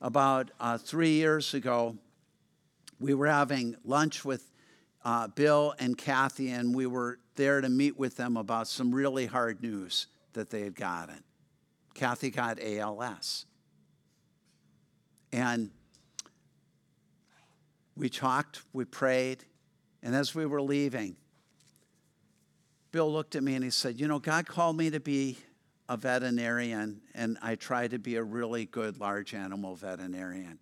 about 0.00 0.50
uh, 0.60 0.78
three 0.78 1.12
years 1.12 1.54
ago, 1.54 1.96
we 3.00 3.14
were 3.14 3.26
having 3.26 3.76
lunch 3.84 4.24
with 4.24 4.50
uh, 5.04 5.28
Bill 5.28 5.74
and 5.78 5.96
Kathy, 5.96 6.50
and 6.50 6.74
we 6.74 6.86
were 6.86 7.18
there 7.36 7.60
to 7.60 7.68
meet 7.68 7.98
with 7.98 8.16
them 8.16 8.36
about 8.36 8.68
some 8.68 8.94
really 8.94 9.26
hard 9.26 9.62
news 9.62 10.08
that 10.32 10.50
they 10.50 10.62
had 10.62 10.74
gotten. 10.74 11.22
Kathy 11.94 12.30
got 12.30 12.58
ALS. 12.60 13.46
And 15.32 15.70
we 17.96 18.08
talked, 18.08 18.62
we 18.72 18.84
prayed, 18.84 19.44
and 20.02 20.14
as 20.14 20.34
we 20.34 20.46
were 20.46 20.62
leaving, 20.62 21.16
Bill 22.92 23.12
looked 23.12 23.36
at 23.36 23.42
me 23.42 23.54
and 23.54 23.64
he 23.64 23.70
said, 23.70 24.00
You 24.00 24.08
know, 24.08 24.18
God 24.18 24.46
called 24.46 24.76
me 24.76 24.90
to 24.90 25.00
be 25.00 25.38
a 25.88 25.96
veterinarian 25.96 27.00
and 27.14 27.38
I 27.42 27.54
tried 27.54 27.92
to 27.92 27.98
be 27.98 28.16
a 28.16 28.22
really 28.22 28.66
good 28.66 29.00
large 29.00 29.34
animal 29.34 29.74
veterinarian. 29.74 30.58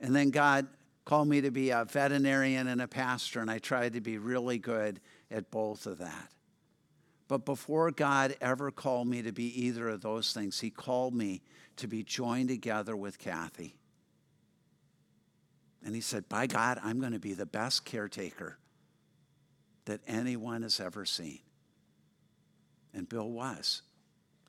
And 0.00 0.14
then 0.14 0.30
God 0.30 0.66
called 1.04 1.28
me 1.28 1.40
to 1.40 1.50
be 1.50 1.70
a 1.70 1.84
veterinarian 1.84 2.66
and 2.66 2.82
a 2.82 2.88
pastor, 2.88 3.40
and 3.40 3.50
I 3.50 3.58
tried 3.58 3.94
to 3.94 4.00
be 4.00 4.18
really 4.18 4.58
good 4.58 5.00
at 5.30 5.50
both 5.50 5.86
of 5.86 5.98
that. 5.98 6.32
But 7.28 7.44
before 7.44 7.90
God 7.90 8.36
ever 8.40 8.70
called 8.70 9.08
me 9.08 9.22
to 9.22 9.32
be 9.32 9.66
either 9.66 9.88
of 9.88 10.02
those 10.02 10.32
things, 10.32 10.60
He 10.60 10.70
called 10.70 11.14
me 11.14 11.42
to 11.76 11.88
be 11.88 12.02
joined 12.02 12.48
together 12.48 12.96
with 12.96 13.18
Kathy. 13.18 13.76
And 15.84 15.94
He 15.94 16.00
said, 16.00 16.28
By 16.28 16.46
God, 16.46 16.78
I'm 16.82 17.00
going 17.00 17.12
to 17.12 17.18
be 17.18 17.34
the 17.34 17.46
best 17.46 17.84
caretaker 17.84 18.58
that 19.86 20.00
anyone 20.06 20.62
has 20.62 20.80
ever 20.80 21.04
seen. 21.04 21.40
And 22.92 23.08
Bill 23.08 23.30
was. 23.30 23.82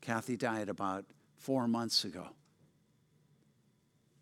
Kathy 0.00 0.36
died 0.36 0.68
about 0.68 1.04
four 1.36 1.68
months 1.68 2.04
ago. 2.04 2.28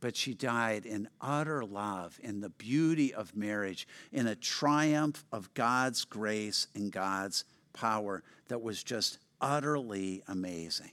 But 0.00 0.16
she 0.16 0.34
died 0.34 0.84
in 0.86 1.08
utter 1.20 1.64
love, 1.64 2.18
in 2.22 2.40
the 2.40 2.50
beauty 2.50 3.14
of 3.14 3.34
marriage, 3.34 3.88
in 4.12 4.26
a 4.26 4.34
triumph 4.34 5.24
of 5.32 5.52
God's 5.54 6.04
grace 6.04 6.68
and 6.74 6.92
God's 6.92 7.44
power 7.72 8.22
that 8.48 8.62
was 8.62 8.82
just 8.82 9.18
utterly 9.40 10.22
amazing. 10.28 10.92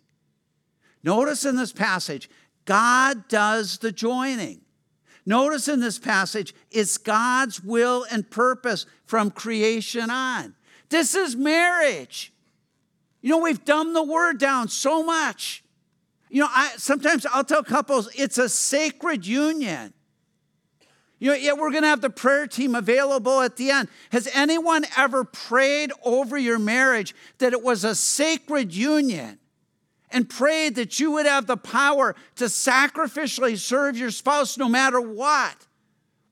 Notice 1.04 1.46
in 1.46 1.58
this 1.58 1.74
passage, 1.74 2.30
God 2.66 3.28
does 3.28 3.78
the 3.80 3.92
joining. 3.92 4.62
Notice 5.25 5.68
in 5.68 5.80
this 5.80 6.00
passage, 6.00 6.54
it's 6.72 6.98
God's 6.98 7.63
will 7.63 8.06
and 8.12 8.30
purpose 8.30 8.86
from 9.06 9.32
creation 9.32 10.10
on. 10.10 10.56
This 10.90 11.16
is 11.16 11.36
marriage. 11.36 12.33
You 13.24 13.30
know, 13.30 13.38
we've 13.39 13.63
dumbed 13.63 13.96
the 13.96 14.03
word 14.03 14.38
down 14.38 14.68
so 14.68 15.01
much. 15.01 15.63
You 16.30 16.42
know, 16.42 16.50
I 16.50 16.74
sometimes 16.77 17.25
I'll 17.25 17.46
tell 17.46 17.63
couples 17.63 18.10
it's 18.15 18.38
a 18.38 18.50
sacred 18.50 19.25
union. 19.25 19.94
You 21.20 21.30
know, 21.30 21.36
yeah, 21.36 21.53
we're 21.53 21.72
going 21.72 21.84
to 21.84 21.88
have 21.88 22.01
the 22.01 22.10
prayer 22.10 22.48
team 22.48 22.75
available 22.75 23.39
at 23.39 23.56
the 23.56 23.72
end. 23.72 23.88
Has 24.12 24.27
anyone 24.34 24.86
ever 24.98 25.24
prayed 25.24 25.94
over 26.03 26.38
your 26.38 26.60
marriage 26.60 27.15
that 27.38 27.53
it 27.53 27.63
was 27.63 27.86
a 27.86 27.96
sacred 27.96 28.75
union 28.75 29.39
and 30.12 30.30
prayed 30.30 30.75
that 30.75 31.00
you 31.00 31.12
would 31.12 31.25
have 31.25 31.48
the 31.48 31.56
power 31.56 32.15
to 32.36 32.46
sacrificially 32.46 33.58
serve 33.58 33.96
your 33.96 34.12
spouse 34.12 34.58
no 34.58 34.68
matter 34.68 35.00
what? 35.00 35.56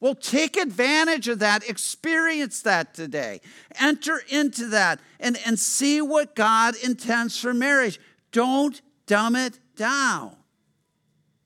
Well, 0.02 0.16
take 0.16 0.58
advantage 0.58 1.28
of 1.28 1.40
that, 1.40 1.70
experience 1.70 2.64
that 2.64 2.96
today, 2.96 3.40
enter 3.80 4.20
into 4.30 4.66
that, 4.70 5.00
and, 5.20 5.38
and 5.46 5.58
see 5.58 6.02
what 6.02 6.36
God 6.36 6.74
intends 6.84 7.40
for 7.40 7.54
marriage. 7.54 8.00
Don't 8.32 8.82
dumb 9.06 9.36
it 9.36 9.60
down. 9.76 10.36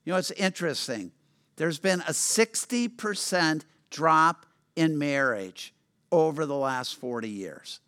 You 0.04 0.14
know, 0.14 0.18
it's 0.18 0.30
interesting. 0.30 1.12
There's 1.56 1.78
been 1.78 2.00
a 2.02 2.12
60% 2.12 3.62
drop 3.90 4.46
in 4.74 4.96
marriage 4.96 5.74
over 6.10 6.46
the 6.46 6.56
last 6.56 6.96
40 6.96 7.28
years. 7.28 7.80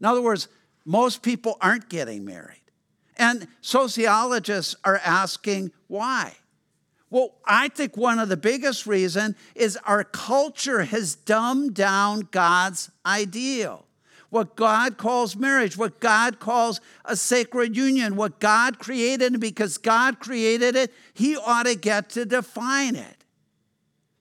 In 0.00 0.06
other 0.06 0.22
words, 0.22 0.48
most 0.86 1.22
people 1.22 1.58
aren't 1.60 1.90
getting 1.90 2.24
married. 2.24 2.62
And 3.16 3.46
sociologists 3.60 4.74
are 4.84 5.00
asking 5.04 5.72
why. 5.86 6.32
Well, 7.14 7.36
I 7.44 7.68
think 7.68 7.96
one 7.96 8.18
of 8.18 8.28
the 8.28 8.36
biggest 8.36 8.88
reasons 8.88 9.36
is 9.54 9.78
our 9.84 10.02
culture 10.02 10.82
has 10.82 11.14
dumbed 11.14 11.74
down 11.74 12.26
God's 12.32 12.90
ideal. 13.06 13.86
What 14.30 14.56
God 14.56 14.98
calls 14.98 15.36
marriage, 15.36 15.76
what 15.76 16.00
God 16.00 16.40
calls 16.40 16.80
a 17.04 17.14
sacred 17.14 17.76
union, 17.76 18.16
what 18.16 18.40
God 18.40 18.80
created, 18.80 19.30
and 19.30 19.40
because 19.40 19.78
God 19.78 20.18
created 20.18 20.74
it, 20.74 20.92
He 21.12 21.36
ought 21.36 21.66
to 21.66 21.76
get 21.76 22.10
to 22.10 22.26
define 22.26 22.96
it. 22.96 23.24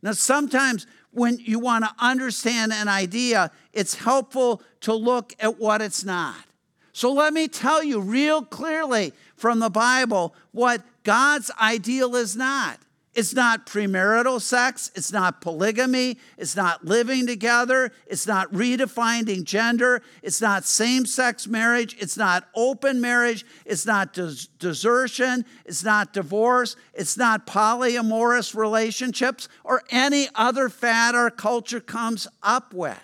Now, 0.03 0.11
sometimes 0.11 0.85
when 1.09 1.39
you 1.39 1.57
want 1.57 1.85
to 1.85 1.91
understand 1.97 2.73
an 2.73 2.89
idea, 2.89 3.49
it's 3.73 3.95
helpful 3.95 4.61
to 4.81 4.93
look 4.93 5.33
at 5.39 5.59
what 5.59 5.81
it's 5.81 6.05
not. 6.05 6.45
So 6.93 7.11
let 7.11 7.33
me 7.33 7.47
tell 7.47 7.83
you 7.83 7.99
real 7.99 8.43
clearly 8.43 9.13
from 9.35 9.59
the 9.59 9.69
Bible 9.69 10.35
what 10.51 10.81
God's 11.03 11.51
ideal 11.59 12.15
is 12.15 12.35
not. 12.35 12.79
It's 13.15 13.33
not 13.33 13.67
premarital 13.67 14.41
sex. 14.41 14.91
It's 14.95 15.11
not 15.11 15.39
polygamy. 15.39 16.17
It's 16.37 16.55
not 16.55 16.83
living 16.83 17.27
together. 17.27 17.91
It's 18.07 18.25
not 18.25 18.51
redefining 18.51 19.43
gender. 19.43 20.01
It's 20.23 20.41
not 20.41 20.65
same 20.65 21.05
sex 21.05 21.45
marriage. 21.47 21.95
It's 21.99 22.17
not 22.17 22.47
open 22.55 23.01
marriage. 23.01 23.45
It's 23.65 23.85
not 23.85 24.13
des- 24.13 24.47
desertion. 24.57 25.45
It's 25.65 25.83
not 25.83 26.13
divorce. 26.13 26.75
It's 26.93 27.15
not 27.15 27.45
polyamorous 27.45 28.55
relationships 28.55 29.47
or 29.63 29.83
any 29.91 30.27
other 30.33 30.69
fad 30.69 31.13
our 31.13 31.29
culture 31.29 31.81
comes 31.81 32.27
up 32.41 32.73
with. 32.73 32.97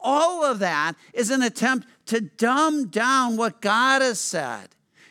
All 0.00 0.44
of 0.44 0.60
that 0.60 0.94
is 1.12 1.30
an 1.30 1.42
attempt 1.42 1.88
to 2.08 2.20
dumb 2.20 2.88
down 2.88 3.36
what 3.36 3.60
God 3.60 4.02
has 4.02 4.20
said 4.20 4.68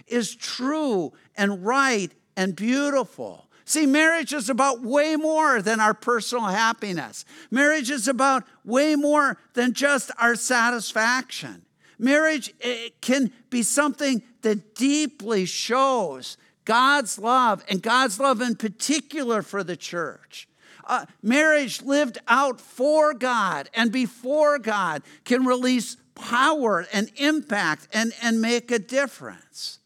is 0.07 0.35
true 0.35 1.13
and 1.35 1.65
right 1.65 2.11
and 2.35 2.55
beautiful. 2.55 3.49
See, 3.65 3.85
marriage 3.85 4.33
is 4.33 4.49
about 4.49 4.81
way 4.81 5.15
more 5.15 5.61
than 5.61 5.79
our 5.79 5.93
personal 5.93 6.45
happiness. 6.45 7.25
Marriage 7.51 7.91
is 7.91 8.07
about 8.07 8.43
way 8.63 8.95
more 8.95 9.37
than 9.53 9.73
just 9.73 10.09
our 10.17 10.35
satisfaction. 10.35 11.65
Marriage 11.99 12.53
can 13.01 13.31
be 13.49 13.63
something 13.63 14.23
that 14.41 14.75
deeply 14.75 15.45
shows 15.45 16.37
God's 16.63 17.17
love, 17.17 17.63
and 17.69 17.81
God's 17.81 18.19
love 18.19 18.41
in 18.41 18.55
particular 18.55 19.41
for 19.41 19.63
the 19.63 19.77
church. 19.77 20.49
Uh, 20.85 21.05
marriage 21.21 21.81
lived 21.81 22.17
out 22.27 22.59
for 22.59 23.13
God 23.13 23.69
and 23.73 23.91
before 23.91 24.59
God 24.59 25.01
can 25.25 25.45
release 25.45 25.97
power 26.17 26.85
and 26.91 27.09
impact 27.17 27.87
and, 27.93 28.13
and 28.21 28.41
make 28.41 28.71
a 28.71 28.79
difference. 28.79 29.79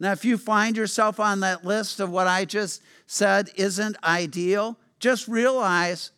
Now, 0.00 0.12
if 0.12 0.24
you 0.24 0.38
find 0.38 0.76
yourself 0.76 1.18
on 1.18 1.40
that 1.40 1.64
list 1.64 2.00
of 2.00 2.10
what 2.10 2.26
I 2.26 2.44
just 2.44 2.82
said 3.06 3.50
isn't 3.56 3.96
ideal, 4.04 4.76
just 5.00 5.26
realize 5.28 6.12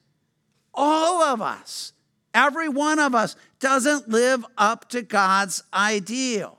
all 0.74 1.22
of 1.22 1.40
us, 1.40 1.92
every 2.34 2.68
one 2.68 2.98
of 2.98 3.14
us, 3.14 3.36
doesn't 3.58 4.08
live 4.08 4.44
up 4.58 4.88
to 4.90 5.02
God's 5.02 5.62
ideal. 5.72 6.58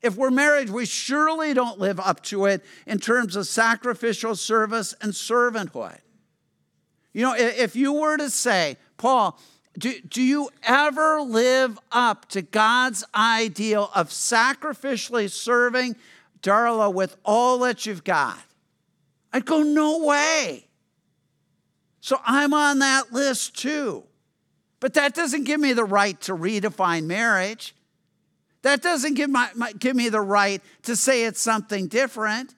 If 0.00 0.16
we're 0.16 0.30
married, 0.30 0.70
we 0.70 0.86
surely 0.86 1.54
don't 1.54 1.78
live 1.78 1.98
up 1.98 2.22
to 2.24 2.46
it 2.46 2.64
in 2.86 2.98
terms 2.98 3.36
of 3.36 3.46
sacrificial 3.46 4.36
service 4.36 4.94
and 5.00 5.12
servanthood. 5.12 5.98
You 7.12 7.22
know, 7.22 7.34
if 7.36 7.74
you 7.74 7.94
were 7.94 8.16
to 8.16 8.30
say, 8.30 8.76
Paul, 8.96 9.38
do, 9.78 10.00
do 10.00 10.22
you 10.22 10.50
ever 10.62 11.20
live 11.20 11.78
up 11.92 12.28
to 12.30 12.42
God's 12.42 13.04
ideal 13.14 13.90
of 13.94 14.08
sacrificially 14.10 15.30
serving 15.30 15.96
Darla 16.42 16.92
with 16.92 17.16
all 17.24 17.58
that 17.60 17.86
you've 17.86 18.04
got? 18.04 18.38
I'd 19.32 19.44
go, 19.44 19.62
no 19.62 20.04
way. 20.04 20.66
So 22.00 22.18
I'm 22.24 22.54
on 22.54 22.80
that 22.80 23.12
list 23.12 23.56
too. 23.56 24.04
But 24.80 24.94
that 24.94 25.14
doesn't 25.14 25.44
give 25.44 25.60
me 25.60 25.72
the 25.72 25.84
right 25.84 26.20
to 26.22 26.34
redefine 26.34 27.04
marriage. 27.04 27.74
That 28.62 28.82
doesn't 28.82 29.14
give, 29.14 29.30
my, 29.30 29.50
my, 29.54 29.72
give 29.72 29.96
me 29.96 30.08
the 30.08 30.20
right 30.20 30.62
to 30.82 30.96
say 30.96 31.24
it's 31.24 31.40
something 31.40 31.88
different. 31.88 32.54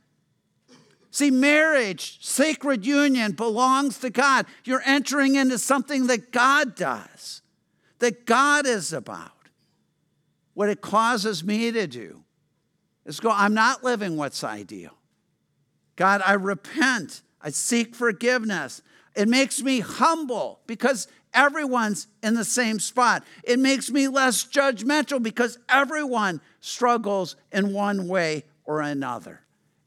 See, 1.11 1.31
marriage, 1.31 2.25
sacred 2.25 2.87
union 2.87 3.33
belongs 3.33 3.99
to 3.99 4.11
God. 4.11 4.46
You're 4.64 4.83
entering 4.85 5.35
into 5.35 5.59
something 5.59 6.07
that 6.07 6.31
God 6.31 6.77
does, 6.77 7.42
that 7.99 8.27
God 8.27 8.66
is 8.66 8.92
about. 8.92 9.33
What 10.55 10.68
it 10.68 10.81
causes 10.81 11.42
me 11.42 11.73
to 11.73 11.87
do 11.87 12.23
is 13.05 13.18
go, 13.18 13.31
I'm 13.31 13.55
not 13.55 13.83
living 13.83 14.16
what's 14.16 14.44
ideal. 14.44 14.92
God, 15.96 16.23
I 16.25 16.35
repent. 16.35 17.23
I 17.42 17.51
seek 17.51 17.94
forgiveness. 17.94 18.83
It 19.16 19.29
makes 19.29 19.62
me 19.62 19.81
humble 19.81 20.61
because 20.66 21.09
everyone's 21.35 22.07
in 22.23 22.35
the 22.35 22.44
same 22.44 22.79
spot. 22.79 23.25
It 23.42 23.59
makes 23.59 23.90
me 23.90 24.07
less 24.07 24.44
judgmental 24.44 25.23
because 25.23 25.59
everyone 25.68 26.40
struggles 26.61 27.37
in 27.51 27.73
one 27.73 28.07
way 28.07 28.44
or 28.64 28.81
another. 28.81 29.40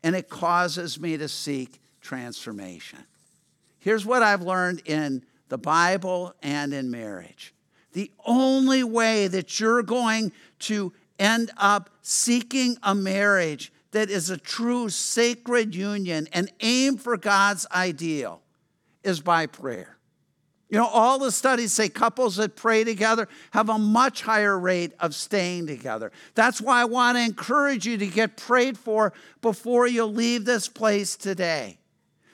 And 0.03 0.15
it 0.15 0.29
causes 0.29 0.99
me 0.99 1.17
to 1.17 1.27
seek 1.27 1.79
transformation. 2.01 2.99
Here's 3.79 4.05
what 4.05 4.21
I've 4.21 4.41
learned 4.41 4.81
in 4.85 5.23
the 5.49 5.57
Bible 5.57 6.33
and 6.41 6.73
in 6.73 6.91
marriage 6.91 7.53
the 7.93 8.11
only 8.25 8.83
way 8.83 9.27
that 9.27 9.59
you're 9.59 9.83
going 9.83 10.31
to 10.59 10.91
end 11.19 11.51
up 11.57 11.89
seeking 12.01 12.77
a 12.83 12.93
marriage 12.93 13.71
that 13.91 14.09
is 14.09 14.29
a 14.29 14.37
true 14.37 14.89
sacred 14.89 15.75
union 15.75 16.27
and 16.33 16.51
aim 16.59 16.97
for 16.97 17.15
God's 17.15 17.65
ideal 17.71 18.41
is 19.03 19.21
by 19.21 19.45
prayer. 19.45 19.97
You 20.73 20.79
know, 20.79 20.87
all 20.87 21.19
the 21.19 21.31
studies 21.31 21.71
say 21.71 21.87
couples 21.87 22.37
that 22.37 22.55
pray 22.55 22.83
together 22.83 23.29
have 23.51 23.69
a 23.69 23.77
much 23.77 24.23
higher 24.23 24.57
rate 24.57 24.91
of 24.99 25.13
staying 25.13 25.67
together. 25.67 26.11
That's 26.33 26.59
why 26.59 26.81
I 26.81 26.85
want 26.85 27.15
to 27.15 27.23
encourage 27.23 27.85
you 27.85 27.95
to 27.99 28.07
get 28.07 28.37
prayed 28.37 28.75
for 28.75 29.13
before 29.43 29.85
you 29.85 30.05
leave 30.05 30.45
this 30.45 30.67
place 30.67 31.15
today. 31.15 31.77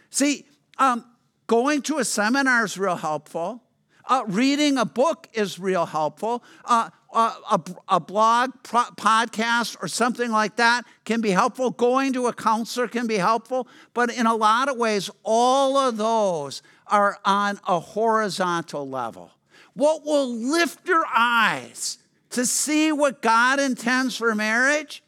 See, 0.10 0.46
um, 0.78 1.04
going 1.48 1.82
to 1.82 1.98
a 1.98 2.06
seminar 2.06 2.64
is 2.64 2.78
real 2.78 2.96
helpful. 2.96 3.62
Uh, 4.06 4.24
reading 4.26 4.78
a 4.78 4.86
book 4.86 5.28
is 5.34 5.60
real 5.60 5.86
helpful. 5.86 6.42
Uh, 6.64 6.92
a, 7.12 7.62
a, 7.88 8.00
blog, 8.00 8.52
pro, 8.64 8.82
podcast, 8.98 9.78
or 9.82 9.88
something 9.88 10.32
like 10.32 10.58
that 10.58 10.86
can 11.06 11.22
be 11.22 11.32
helpful. 11.32 11.72
Going 11.72 12.14
to 12.14 12.28
a 12.28 12.34
counselor 12.34 12.88
can 12.88 13.08
be 13.08 13.18
helpful. 13.18 13.68
But 13.94 14.12
in 14.12 14.28
a 14.28 14.36
lot 14.36 14.70
of 14.70 14.78
ways, 14.78 15.10
all 15.24 15.78
of 15.78 15.98
those 15.98 16.62
are 16.88 17.18
on 17.26 17.60
a 17.68 17.80
horizontal 17.80 18.88
level. 18.88 19.32
What 19.74 20.06
will 20.06 20.30
lift 20.30 20.88
your 20.88 21.06
eyes 21.16 21.98
to 22.32 22.46
see 22.46 22.92
what 22.92 23.22
God 23.22 23.60
intends 23.60 24.16
for 24.18 24.36
marriage 24.36 25.02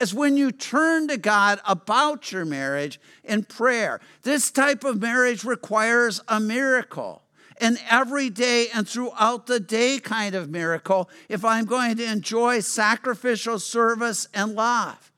is 0.00 0.14
when 0.14 0.36
you 0.36 0.52
turn 0.52 1.08
to 1.08 1.16
God 1.16 1.60
about 1.66 2.32
your 2.32 2.44
marriage 2.44 3.00
in 3.24 3.44
prayer. 3.44 4.00
This 4.22 4.50
type 4.50 4.84
of 4.84 5.00
marriage 5.00 5.44
requires 5.44 6.20
a 6.28 6.38
miracle 6.38 7.22
an 7.60 7.78
everyday 7.90 8.68
and 8.68 8.88
throughout 8.88 9.46
the 9.46 9.60
day 9.60 9.98
kind 9.98 10.34
of 10.34 10.50
miracle 10.50 11.08
if 11.28 11.44
I'm 11.44 11.64
going 11.64 11.96
to 11.96 12.04
enjoy 12.04 12.60
sacrificial 12.60 13.58
service 13.58 14.28
and 14.34 14.54
love. 14.54 15.12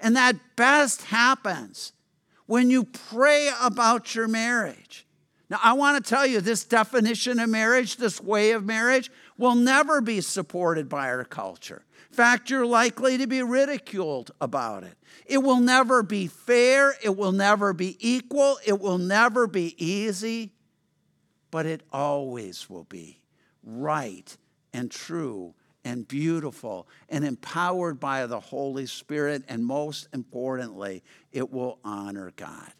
And 0.00 0.16
that 0.16 0.36
best 0.56 1.02
happens 1.02 1.92
when 2.46 2.70
you 2.70 2.84
pray 2.84 3.50
about 3.60 4.14
your 4.14 4.28
marriage. 4.28 5.06
Now, 5.50 5.60
I 5.62 5.72
want 5.72 6.02
to 6.02 6.08
tell 6.08 6.26
you 6.26 6.40
this 6.40 6.64
definition 6.64 7.38
of 7.38 7.48
marriage, 7.48 7.96
this 7.96 8.20
way 8.20 8.50
of 8.50 8.66
marriage, 8.66 9.10
will 9.38 9.54
never 9.54 10.00
be 10.00 10.20
supported 10.20 10.88
by 10.88 11.08
our 11.08 11.24
culture. 11.24 11.84
In 12.10 12.16
fact, 12.16 12.50
you're 12.50 12.66
likely 12.66 13.18
to 13.18 13.26
be 13.26 13.42
ridiculed 13.42 14.30
about 14.40 14.82
it. 14.84 14.94
It 15.24 15.38
will 15.38 15.60
never 15.60 16.02
be 16.02 16.26
fair. 16.26 16.94
It 17.02 17.16
will 17.16 17.32
never 17.32 17.72
be 17.72 17.96
equal. 18.00 18.58
It 18.66 18.80
will 18.80 18.98
never 18.98 19.46
be 19.46 19.74
easy 19.82 20.52
but 21.50 21.66
it 21.66 21.82
always 21.92 22.68
will 22.68 22.84
be 22.84 23.20
right 23.62 24.36
and 24.72 24.90
true 24.90 25.54
and 25.84 26.06
beautiful 26.06 26.86
and 27.08 27.24
empowered 27.24 27.98
by 27.98 28.26
the 28.26 28.40
Holy 28.40 28.86
Spirit. 28.86 29.44
And 29.48 29.64
most 29.64 30.08
importantly, 30.12 31.02
it 31.32 31.50
will 31.50 31.78
honor 31.84 32.32
God. 32.36 32.72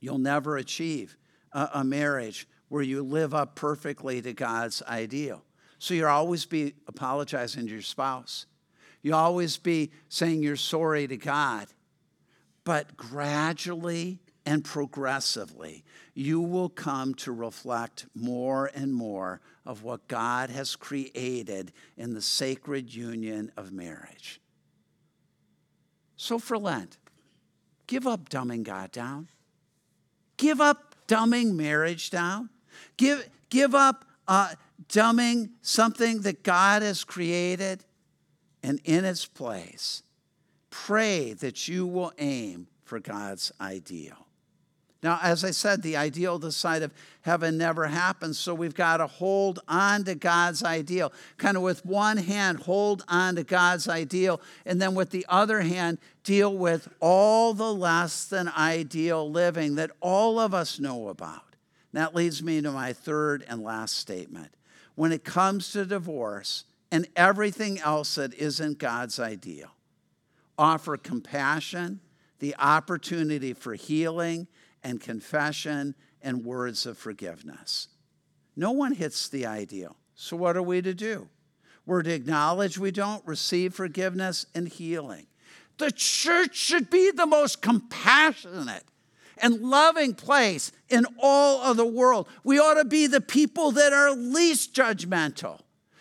You'll 0.00 0.18
never 0.18 0.56
achieve 0.56 1.16
a, 1.52 1.82
marriage 1.84 2.46
where 2.68 2.82
you 2.82 3.02
live 3.02 3.34
up 3.34 3.54
perfectly 3.54 4.20
to 4.20 4.32
God's 4.32 4.82
ideal. 4.82 5.42
So 5.78 5.94
you'll 5.94 6.08
always 6.08 6.44
be 6.44 6.74
apologizing 6.86 7.66
to 7.66 7.72
your 7.72 7.82
spouse. 7.82 8.46
You'll 9.02 9.14
always 9.14 9.56
be 9.56 9.92
saying 10.08 10.42
you're 10.42 10.56
sorry 10.56 11.06
to 11.06 11.16
God. 11.16 11.68
But 12.64 12.96
gradually, 12.96 14.20
and 14.46 14.64
progressively, 14.64 15.84
you 16.14 16.40
will 16.40 16.68
come 16.68 17.14
to 17.14 17.32
reflect 17.32 18.06
more 18.14 18.70
and 18.74 18.94
more 18.94 19.40
of 19.66 19.82
what 19.82 20.06
God 20.06 20.50
has 20.50 20.76
created 20.76 21.72
in 21.96 22.14
the 22.14 22.22
sacred 22.22 22.94
union 22.94 23.50
of 23.56 23.72
marriage. 23.72 24.40
So 26.16 26.38
for 26.38 26.56
Lent, 26.56 26.96
give 27.88 28.06
up 28.06 28.28
dumbing 28.28 28.62
God 28.62 28.92
down. 28.92 29.28
Give 30.36 30.60
up 30.60 30.94
dumbing 31.08 31.54
marriage 31.54 32.10
down. 32.10 32.48
Give, 32.96 33.28
give 33.50 33.74
up 33.74 34.04
uh, 34.28 34.54
dumbing 34.88 35.50
something 35.60 36.20
that 36.22 36.44
God 36.44 36.82
has 36.82 37.02
created 37.02 37.84
and 38.62 38.80
in 38.84 39.04
its 39.04 39.26
place. 39.26 40.04
Pray 40.70 41.32
that 41.34 41.66
you 41.68 41.86
will 41.86 42.12
aim 42.18 42.68
for 42.84 43.00
God's 43.00 43.50
ideal. 43.60 44.25
Now, 45.06 45.20
as 45.22 45.44
I 45.44 45.52
said, 45.52 45.82
the 45.82 45.96
ideal 45.96 46.36
this 46.36 46.56
side 46.56 46.82
of 46.82 46.92
heaven 47.20 47.56
never 47.56 47.86
happens, 47.86 48.40
so 48.40 48.52
we've 48.52 48.74
got 48.74 48.96
to 48.96 49.06
hold 49.06 49.60
on 49.68 50.02
to 50.02 50.16
God's 50.16 50.64
ideal. 50.64 51.12
Kind 51.36 51.56
of 51.56 51.62
with 51.62 51.86
one 51.86 52.16
hand, 52.16 52.58
hold 52.58 53.04
on 53.06 53.36
to 53.36 53.44
God's 53.44 53.88
ideal, 53.88 54.40
and 54.64 54.82
then 54.82 54.96
with 54.96 55.10
the 55.10 55.24
other 55.28 55.60
hand, 55.60 55.98
deal 56.24 56.52
with 56.52 56.88
all 56.98 57.54
the 57.54 57.72
less 57.72 58.24
than 58.24 58.48
ideal 58.48 59.30
living 59.30 59.76
that 59.76 59.92
all 60.00 60.40
of 60.40 60.52
us 60.52 60.80
know 60.80 61.08
about. 61.08 61.54
That 61.92 62.16
leads 62.16 62.42
me 62.42 62.60
to 62.62 62.72
my 62.72 62.92
third 62.92 63.44
and 63.46 63.62
last 63.62 63.98
statement. 63.98 64.56
When 64.96 65.12
it 65.12 65.22
comes 65.22 65.70
to 65.70 65.86
divorce 65.86 66.64
and 66.90 67.06
everything 67.14 67.78
else 67.78 68.16
that 68.16 68.34
isn't 68.34 68.78
God's 68.80 69.20
ideal, 69.20 69.70
offer 70.58 70.96
compassion, 70.96 72.00
the 72.40 72.56
opportunity 72.58 73.52
for 73.52 73.74
healing 73.74 74.48
and 74.86 75.00
confession 75.00 75.96
and 76.22 76.44
words 76.44 76.86
of 76.86 76.96
forgiveness. 76.96 77.88
No 78.54 78.70
one 78.70 78.92
hits 78.92 79.28
the 79.28 79.44
ideal. 79.44 79.96
So, 80.14 80.36
what 80.36 80.56
are 80.56 80.62
we 80.62 80.80
to 80.80 80.94
do? 80.94 81.28
We're 81.84 82.04
to 82.04 82.14
acknowledge 82.14 82.78
we 82.78 82.92
don't 82.92 83.26
receive 83.26 83.74
forgiveness 83.74 84.46
and 84.54 84.68
healing. 84.68 85.26
The 85.78 85.90
church 85.90 86.56
should 86.56 86.88
be 86.88 87.10
the 87.10 87.26
most 87.26 87.60
compassionate 87.60 88.84
and 89.38 89.60
loving 89.60 90.14
place 90.14 90.70
in 90.88 91.04
all 91.18 91.62
of 91.62 91.76
the 91.76 91.84
world. 91.84 92.28
We 92.44 92.60
ought 92.60 92.74
to 92.74 92.84
be 92.84 93.08
the 93.08 93.20
people 93.20 93.72
that 93.72 93.92
are 93.92 94.12
least 94.12 94.72
judgmental. 94.72 95.60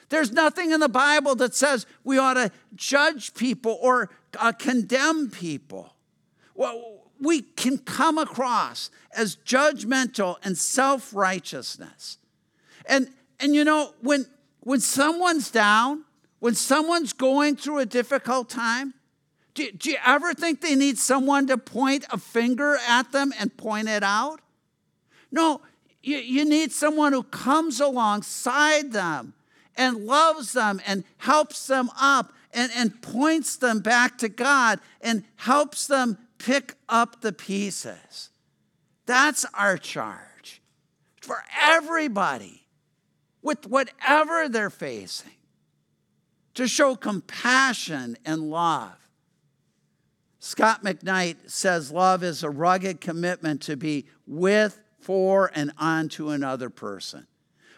There's 0.09 0.31
nothing 0.31 0.71
in 0.71 0.79
the 0.79 0.87
Bible 0.87 1.33
that 1.35 1.55
says 1.55 1.87
we 2.03 2.19
ought 2.19 2.35
to 2.35 2.51
judge 2.75 3.33
people 3.33 3.79
or 3.81 4.11
uh, 4.39 4.51
condemn 4.51 5.31
people. 5.31 5.95
Well, 6.53 7.04
we 7.19 7.41
can 7.41 7.77
come 7.77 8.17
across 8.17 8.89
as 9.15 9.37
judgmental 9.37 10.37
and 10.43 10.57
self 10.57 11.13
righteousness. 11.13 12.17
And, 12.87 13.09
and 13.39 13.55
you 13.55 13.63
know, 13.63 13.93
when, 14.01 14.25
when 14.61 14.79
someone's 14.79 15.49
down, 15.49 16.05
when 16.39 16.55
someone's 16.55 17.13
going 17.13 17.55
through 17.55 17.79
a 17.79 17.85
difficult 17.85 18.49
time, 18.49 18.93
do, 19.53 19.71
do 19.71 19.89
you 19.89 19.97
ever 20.05 20.33
think 20.33 20.61
they 20.61 20.75
need 20.75 20.97
someone 20.97 21.47
to 21.47 21.57
point 21.57 22.05
a 22.11 22.17
finger 22.17 22.77
at 22.87 23.11
them 23.11 23.33
and 23.39 23.55
point 23.55 23.87
it 23.87 24.03
out? 24.03 24.41
No, 25.31 25.61
you, 26.03 26.17
you 26.17 26.45
need 26.45 26.71
someone 26.71 27.13
who 27.13 27.23
comes 27.23 27.79
alongside 27.79 28.91
them 28.91 29.33
and 29.75 30.05
loves 30.05 30.53
them 30.53 30.81
and 30.85 31.03
helps 31.17 31.67
them 31.67 31.89
up 31.99 32.31
and, 32.55 32.71
and 32.75 33.01
points 33.01 33.57
them 33.57 33.79
back 33.79 34.17
to 34.19 34.29
God 34.29 34.79
and 35.01 35.23
helps 35.35 35.85
them 35.85 36.17
pick 36.39 36.75
up 36.89 37.21
the 37.21 37.33
pieces. 37.33 38.29
That's 39.05 39.45
our 39.53 39.77
charge 39.77 40.61
for 41.21 41.43
everybody 41.61 42.65
with 43.41 43.67
whatever 43.67 44.49
they're 44.49 44.69
facing 44.69 45.31
to 46.55 46.67
show 46.67 46.95
compassion 46.95 48.17
and 48.25 48.49
love. 48.49 48.95
Scot 50.39 50.83
McKnight 50.83 51.49
says 51.49 51.91
love 51.91 52.23
is 52.23 52.43
a 52.43 52.49
rugged 52.49 53.01
commitment 53.01 53.61
to 53.63 53.75
be 53.75 54.05
with, 54.25 54.79
for, 54.99 55.51
and 55.53 55.71
onto 55.77 56.29
another 56.29 56.69
person. 56.69 57.27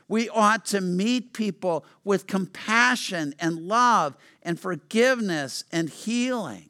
We 0.10 0.30
ought 0.30 0.66
to 0.68 0.80
meet 0.82 1.34
people 1.34 1.86
with 2.04 2.28
compassion 2.28 3.36
and 3.40 3.68
love 3.68 4.16
and 4.48 4.60
forgiveness 4.60 5.66
and 5.72 5.90
healing 5.90 6.70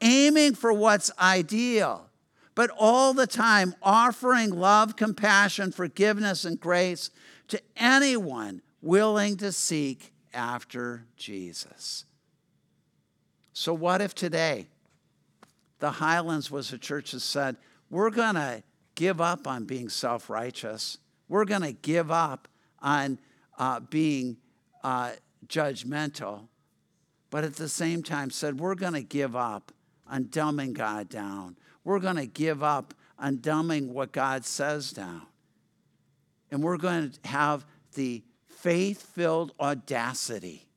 aiming 0.00 0.54
for 0.54 0.72
what's 0.72 1.10
ideal, 1.18 2.08
but 2.54 2.70
all 2.78 3.14
the 3.14 3.26
time 3.26 3.74
offering 3.82 4.50
love, 4.50 4.96
compassion, 4.96 5.72
forgiveness, 5.72 6.44
and 6.44 6.60
grace 6.60 7.10
to 7.48 7.60
anyone 7.76 8.62
willing 8.82 9.36
to 9.36 9.52
seek 9.52 10.12
after 10.34 11.06
Jesus. 11.16 12.04
So, 13.52 13.74
what 13.74 14.00
if 14.00 14.14
today 14.14 14.66
the 15.78 15.92
Highlands 15.92 16.50
was 16.50 16.72
a 16.72 16.78
church 16.78 17.12
that 17.12 17.20
said, 17.20 17.56
we're 17.90 18.10
going 18.10 18.34
to 18.34 18.62
give 18.94 19.20
up 19.20 19.46
on 19.46 19.64
being 19.64 19.88
self 19.88 20.28
righteous, 20.28 20.98
we're 21.28 21.44
going 21.44 21.62
to 21.62 21.72
give 21.72 22.10
up 22.10 22.48
on 22.80 23.18
uh, 23.58 23.80
being 23.80 24.36
uh, 24.84 25.12
judgmental, 25.46 26.48
but 27.30 27.44
at 27.44 27.56
the 27.56 27.68
same 27.68 28.02
time 28.02 28.30
said, 28.30 28.58
we're 28.58 28.74
going 28.74 28.94
to 28.94 29.02
give 29.02 29.36
up 29.36 29.72
on 30.06 30.24
dumbing 30.26 30.72
God 30.72 31.08
down. 31.08 31.56
We're 31.84 32.00
going 32.00 32.16
to 32.16 32.26
give 32.26 32.62
up 32.62 32.94
on 33.18 33.38
dumbing 33.38 33.88
what 33.88 34.12
God 34.12 34.44
says 34.44 34.90
down. 34.90 35.22
And 36.50 36.62
we're 36.62 36.78
going 36.78 37.10
to 37.10 37.28
have 37.28 37.66
the 37.94 38.22
faith 38.46 39.02
filled 39.02 39.52
audacity 39.60 40.68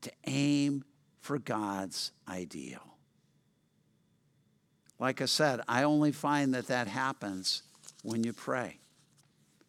to 0.00 0.10
aim 0.26 0.84
for 1.20 1.38
God's 1.38 2.12
ideal. 2.28 2.96
Like 4.98 5.20
I 5.20 5.26
said, 5.26 5.60
I 5.68 5.82
only 5.82 6.12
find 6.12 6.54
that 6.54 6.68
that 6.68 6.88
happens 6.88 7.62
when 8.02 8.24
you 8.24 8.32
pray. 8.32 8.78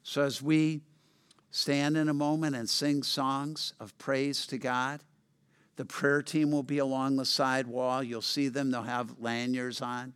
So 0.03 0.21
as 0.23 0.41
we 0.41 0.81
stand 1.51 1.97
in 1.97 2.07
a 2.07 2.13
moment 2.13 2.55
and 2.55 2.69
sing 2.69 3.03
songs 3.03 3.73
of 3.79 3.97
praise 3.97 4.47
to 4.47 4.57
God, 4.57 5.01
the 5.77 5.85
prayer 5.85 6.21
team 6.21 6.51
will 6.51 6.63
be 6.63 6.79
along 6.79 7.15
the 7.15 7.25
side 7.25 7.67
wall. 7.67 8.03
You'll 8.03 8.21
see 8.21 8.49
them, 8.49 8.71
they'll 8.71 8.83
have 8.83 9.15
lanyards 9.19 9.81
on. 9.81 10.13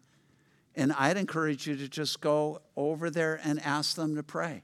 And 0.76 0.92
I'd 0.94 1.18
encourage 1.18 1.68
you 1.68 1.76
to 1.78 1.88
just 1.88 2.22
go 2.22 2.62
over 2.76 3.10
there 3.10 3.40
and 3.44 3.60
ask 3.62 3.96
them 3.96 4.16
to 4.16 4.24
pray. 4.24 4.64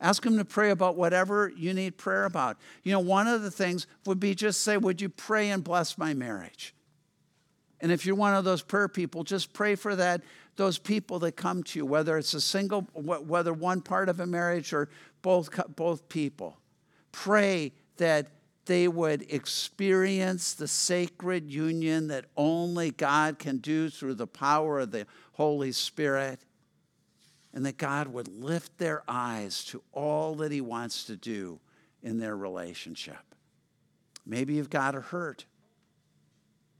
Ask 0.00 0.22
them 0.22 0.38
to 0.38 0.44
pray 0.44 0.70
about 0.70 0.96
whatever 0.96 1.52
you 1.54 1.74
need 1.74 1.98
prayer 1.98 2.24
about. 2.24 2.56
You 2.82 2.92
know, 2.92 3.00
one 3.00 3.28
of 3.28 3.42
the 3.42 3.50
things 3.50 3.86
would 4.06 4.18
be 4.18 4.34
just 4.34 4.62
say, 4.62 4.78
Would 4.78 5.00
you 5.00 5.10
pray 5.10 5.50
and 5.50 5.62
bless 5.62 5.98
my 5.98 6.14
marriage? 6.14 6.74
And 7.82 7.92
if 7.92 8.06
you're 8.06 8.14
one 8.16 8.34
of 8.34 8.44
those 8.44 8.62
prayer 8.62 8.88
people, 8.88 9.24
just 9.24 9.52
pray 9.52 9.74
for 9.74 9.96
that, 9.96 10.22
those 10.56 10.78
people 10.78 11.18
that 11.20 11.32
come 11.32 11.62
to 11.64 11.78
you, 11.78 11.86
whether 11.86 12.16
it's 12.16 12.34
a 12.34 12.40
single, 12.40 12.82
whether 12.94 13.52
one 13.52 13.80
part 13.82 14.08
of 14.08 14.20
a 14.20 14.26
marriage 14.26 14.72
or 14.72 14.88
both, 15.22 15.50
both 15.76 16.08
people. 16.08 16.58
Pray 17.12 17.72
that 17.96 18.28
they 18.70 18.86
would 18.86 19.26
experience 19.32 20.54
the 20.54 20.68
sacred 20.68 21.50
union 21.50 22.06
that 22.06 22.26
only 22.36 22.92
God 22.92 23.36
can 23.36 23.56
do 23.56 23.90
through 23.90 24.14
the 24.14 24.28
power 24.28 24.78
of 24.78 24.92
the 24.92 25.08
Holy 25.32 25.72
Spirit, 25.72 26.38
and 27.52 27.66
that 27.66 27.78
God 27.78 28.06
would 28.06 28.28
lift 28.28 28.78
their 28.78 29.02
eyes 29.08 29.64
to 29.64 29.82
all 29.90 30.36
that 30.36 30.52
He 30.52 30.60
wants 30.60 31.02
to 31.06 31.16
do 31.16 31.58
in 32.00 32.20
their 32.20 32.36
relationship. 32.36 33.34
Maybe 34.24 34.54
you've 34.54 34.70
got 34.70 34.94
a 34.94 35.00
hurt. 35.00 35.46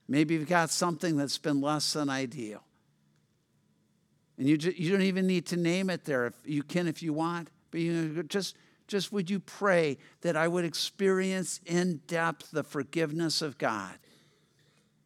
Maybe 0.07 0.35
you've 0.35 0.49
got 0.49 0.71
something 0.71 1.17
that's 1.17 1.39
been 1.39 1.61
less 1.61 1.93
than 1.93 2.09
ideal. 2.09 2.63
And 4.39 4.49
you, 4.49 4.57
just, 4.57 4.79
you 4.79 4.93
don't 4.93 5.03
even 5.03 5.27
need 5.27 5.47
to 5.47 5.57
name 5.57 5.91
it 5.91 6.05
there. 6.05 6.27
If 6.27 6.35
you 6.45 6.63
can 6.63 6.87
if 6.87 7.03
you 7.03 7.13
want, 7.13 7.49
but 7.73 7.81
you 7.81 8.23
just 8.23 8.55
just 8.91 9.13
would 9.13 9.31
you 9.31 9.39
pray 9.39 9.97
that 10.23 10.37
I 10.37 10.49
would 10.49 10.65
experience 10.65 11.61
in 11.65 12.01
depth 12.09 12.51
the 12.51 12.65
forgiveness 12.65 13.41
of 13.41 13.57
God 13.57 13.95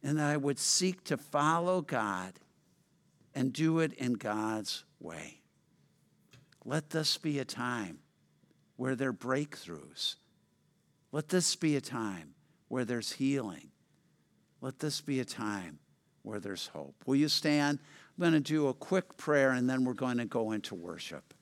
and 0.01 0.17
that 0.17 0.31
I 0.31 0.37
would 0.37 0.57
seek 0.57 1.03
to 1.05 1.17
follow 1.17 1.81
God 1.81 2.33
and 3.35 3.53
do 3.53 3.79
it 3.79 3.93
in 3.93 4.13
God's 4.13 4.83
way. 4.99 5.41
Let 6.65 6.89
this 6.89 7.19
be 7.19 7.37
a 7.37 7.45
time 7.45 7.99
where 8.75 8.95
there 8.95 9.09
are 9.09 9.13
breakthroughs. 9.13 10.15
Let 11.11 11.29
this 11.29 11.55
be 11.55 11.75
a 11.75 11.81
time 11.81 12.33
where 12.69 12.85
there's 12.85 13.11
healing. 13.13 13.69
Let 14.61 14.79
this 14.79 14.99
be 14.99 15.19
a 15.19 15.25
time 15.25 15.77
where 16.23 16.39
there's 16.39 16.67
hope. 16.67 16.95
Will 17.05 17.17
you 17.17 17.29
stand? 17.29 17.77
I'm 18.17 18.21
going 18.21 18.33
to 18.33 18.39
do 18.39 18.67
a 18.67 18.73
quick 18.73 19.15
prayer 19.15 19.51
and 19.51 19.69
then 19.69 19.83
we're 19.83 19.93
going 19.93 20.17
to 20.17 20.25
go 20.25 20.53
into 20.53 20.73
worship. 20.73 21.34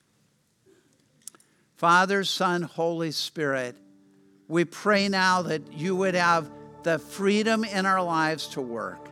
Father, 1.76 2.24
Son, 2.24 2.62
Holy 2.62 3.10
Spirit, 3.10 3.76
we 4.46 4.64
pray 4.64 5.08
now 5.08 5.42
that 5.42 5.72
you 5.72 5.96
would 5.96 6.14
have 6.14 6.50
the 6.84 6.98
freedom 6.98 7.64
in 7.64 7.86
our 7.86 8.02
lives 8.02 8.46
to 8.48 8.60
work, 8.60 9.08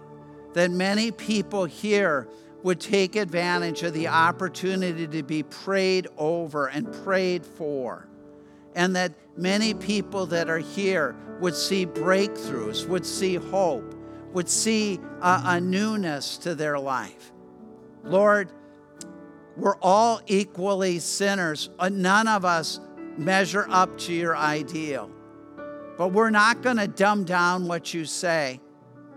that 0.55 0.71
many 0.71 1.11
people 1.11 1.65
here 1.65 2.29
would 2.63 2.79
take 2.79 3.17
advantage 3.17 3.83
of 3.83 3.93
the 3.93 4.07
opportunity 4.07 5.07
to 5.09 5.23
be 5.23 5.43
prayed 5.43 6.07
over 6.17 6.69
and 6.69 6.93
prayed 7.05 7.45
for. 7.45 8.07
And 8.75 8.95
that 8.95 9.13
many 9.37 9.75
people 9.75 10.27
that 10.27 10.49
are 10.49 10.59
here 10.59 11.17
would 11.41 11.57
see 11.57 11.85
breakthroughs, 11.85 12.87
would 12.87 13.05
see 13.05 13.35
hope, 13.35 13.95
would 14.33 14.49
see 14.49 15.01
a, 15.21 15.43
a 15.45 15.61
newness 15.61 16.39
to 16.39 16.55
their 16.55 16.79
life. 16.79 17.33
Lord, 18.05 18.51
we're 19.57 19.77
all 19.83 20.21
equally 20.27 20.99
sinners. 20.99 21.71
Uh, 21.79 21.89
none 21.89 22.27
of 22.29 22.45
us 22.45 22.81
measure 23.17 23.67
up 23.69 23.99
to 23.99 24.13
your 24.13 24.37
ideal. 24.37 25.11
But 25.99 26.09
we're 26.09 26.31
not 26.31 26.63
going 26.63 26.79
to 26.79 26.89
dumb 26.89 27.25
down 27.25 27.69
what 27.69 27.93
you 27.93 28.05
say. 28.05 28.61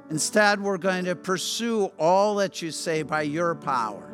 Instead, 0.09 0.61
we're 0.61 0.77
going 0.77 1.05
to 1.05 1.15
pursue 1.15 1.85
all 1.97 2.35
that 2.35 2.61
you 2.61 2.71
say 2.71 3.01
by 3.01 3.23
your 3.23 3.55
power. 3.55 4.11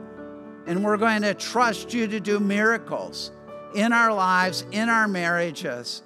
And 0.67 0.83
we're 0.83 0.97
going 0.97 1.23
to 1.23 1.33
trust 1.33 1.93
you 1.93 2.07
to 2.07 2.19
do 2.19 2.39
miracles 2.39 3.31
in 3.75 3.91
our 3.91 4.13
lives, 4.13 4.65
in 4.71 4.89
our 4.89 5.07
marriages, 5.07 6.03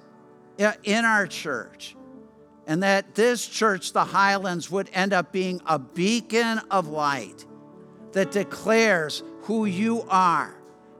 in 0.58 1.04
our 1.04 1.26
church. 1.26 1.94
And 2.66 2.82
that 2.82 3.14
this 3.14 3.46
church, 3.46 3.92
the 3.92 4.04
Highlands, 4.04 4.70
would 4.70 4.90
end 4.92 5.12
up 5.12 5.30
being 5.30 5.60
a 5.66 5.78
beacon 5.78 6.60
of 6.70 6.88
light 6.88 7.44
that 8.12 8.32
declares 8.32 9.22
who 9.46 9.64
you 9.64 10.04
are, 10.08 10.54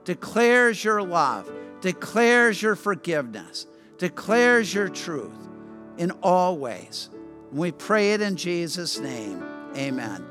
declares 0.05 0.81
your 0.81 1.01
love, 1.01 1.51
declares 1.81 2.61
your 2.61 2.75
forgiveness, 2.75 3.67
declares 3.97 4.73
your 4.73 4.87
truth 4.87 5.49
in 5.97 6.11
all 6.23 6.57
ways. 6.57 7.09
We 7.51 7.73
pray 7.73 8.13
it 8.13 8.21
in 8.21 8.37
Jesus' 8.37 8.99
name. 8.99 9.43
Amen. 9.75 10.25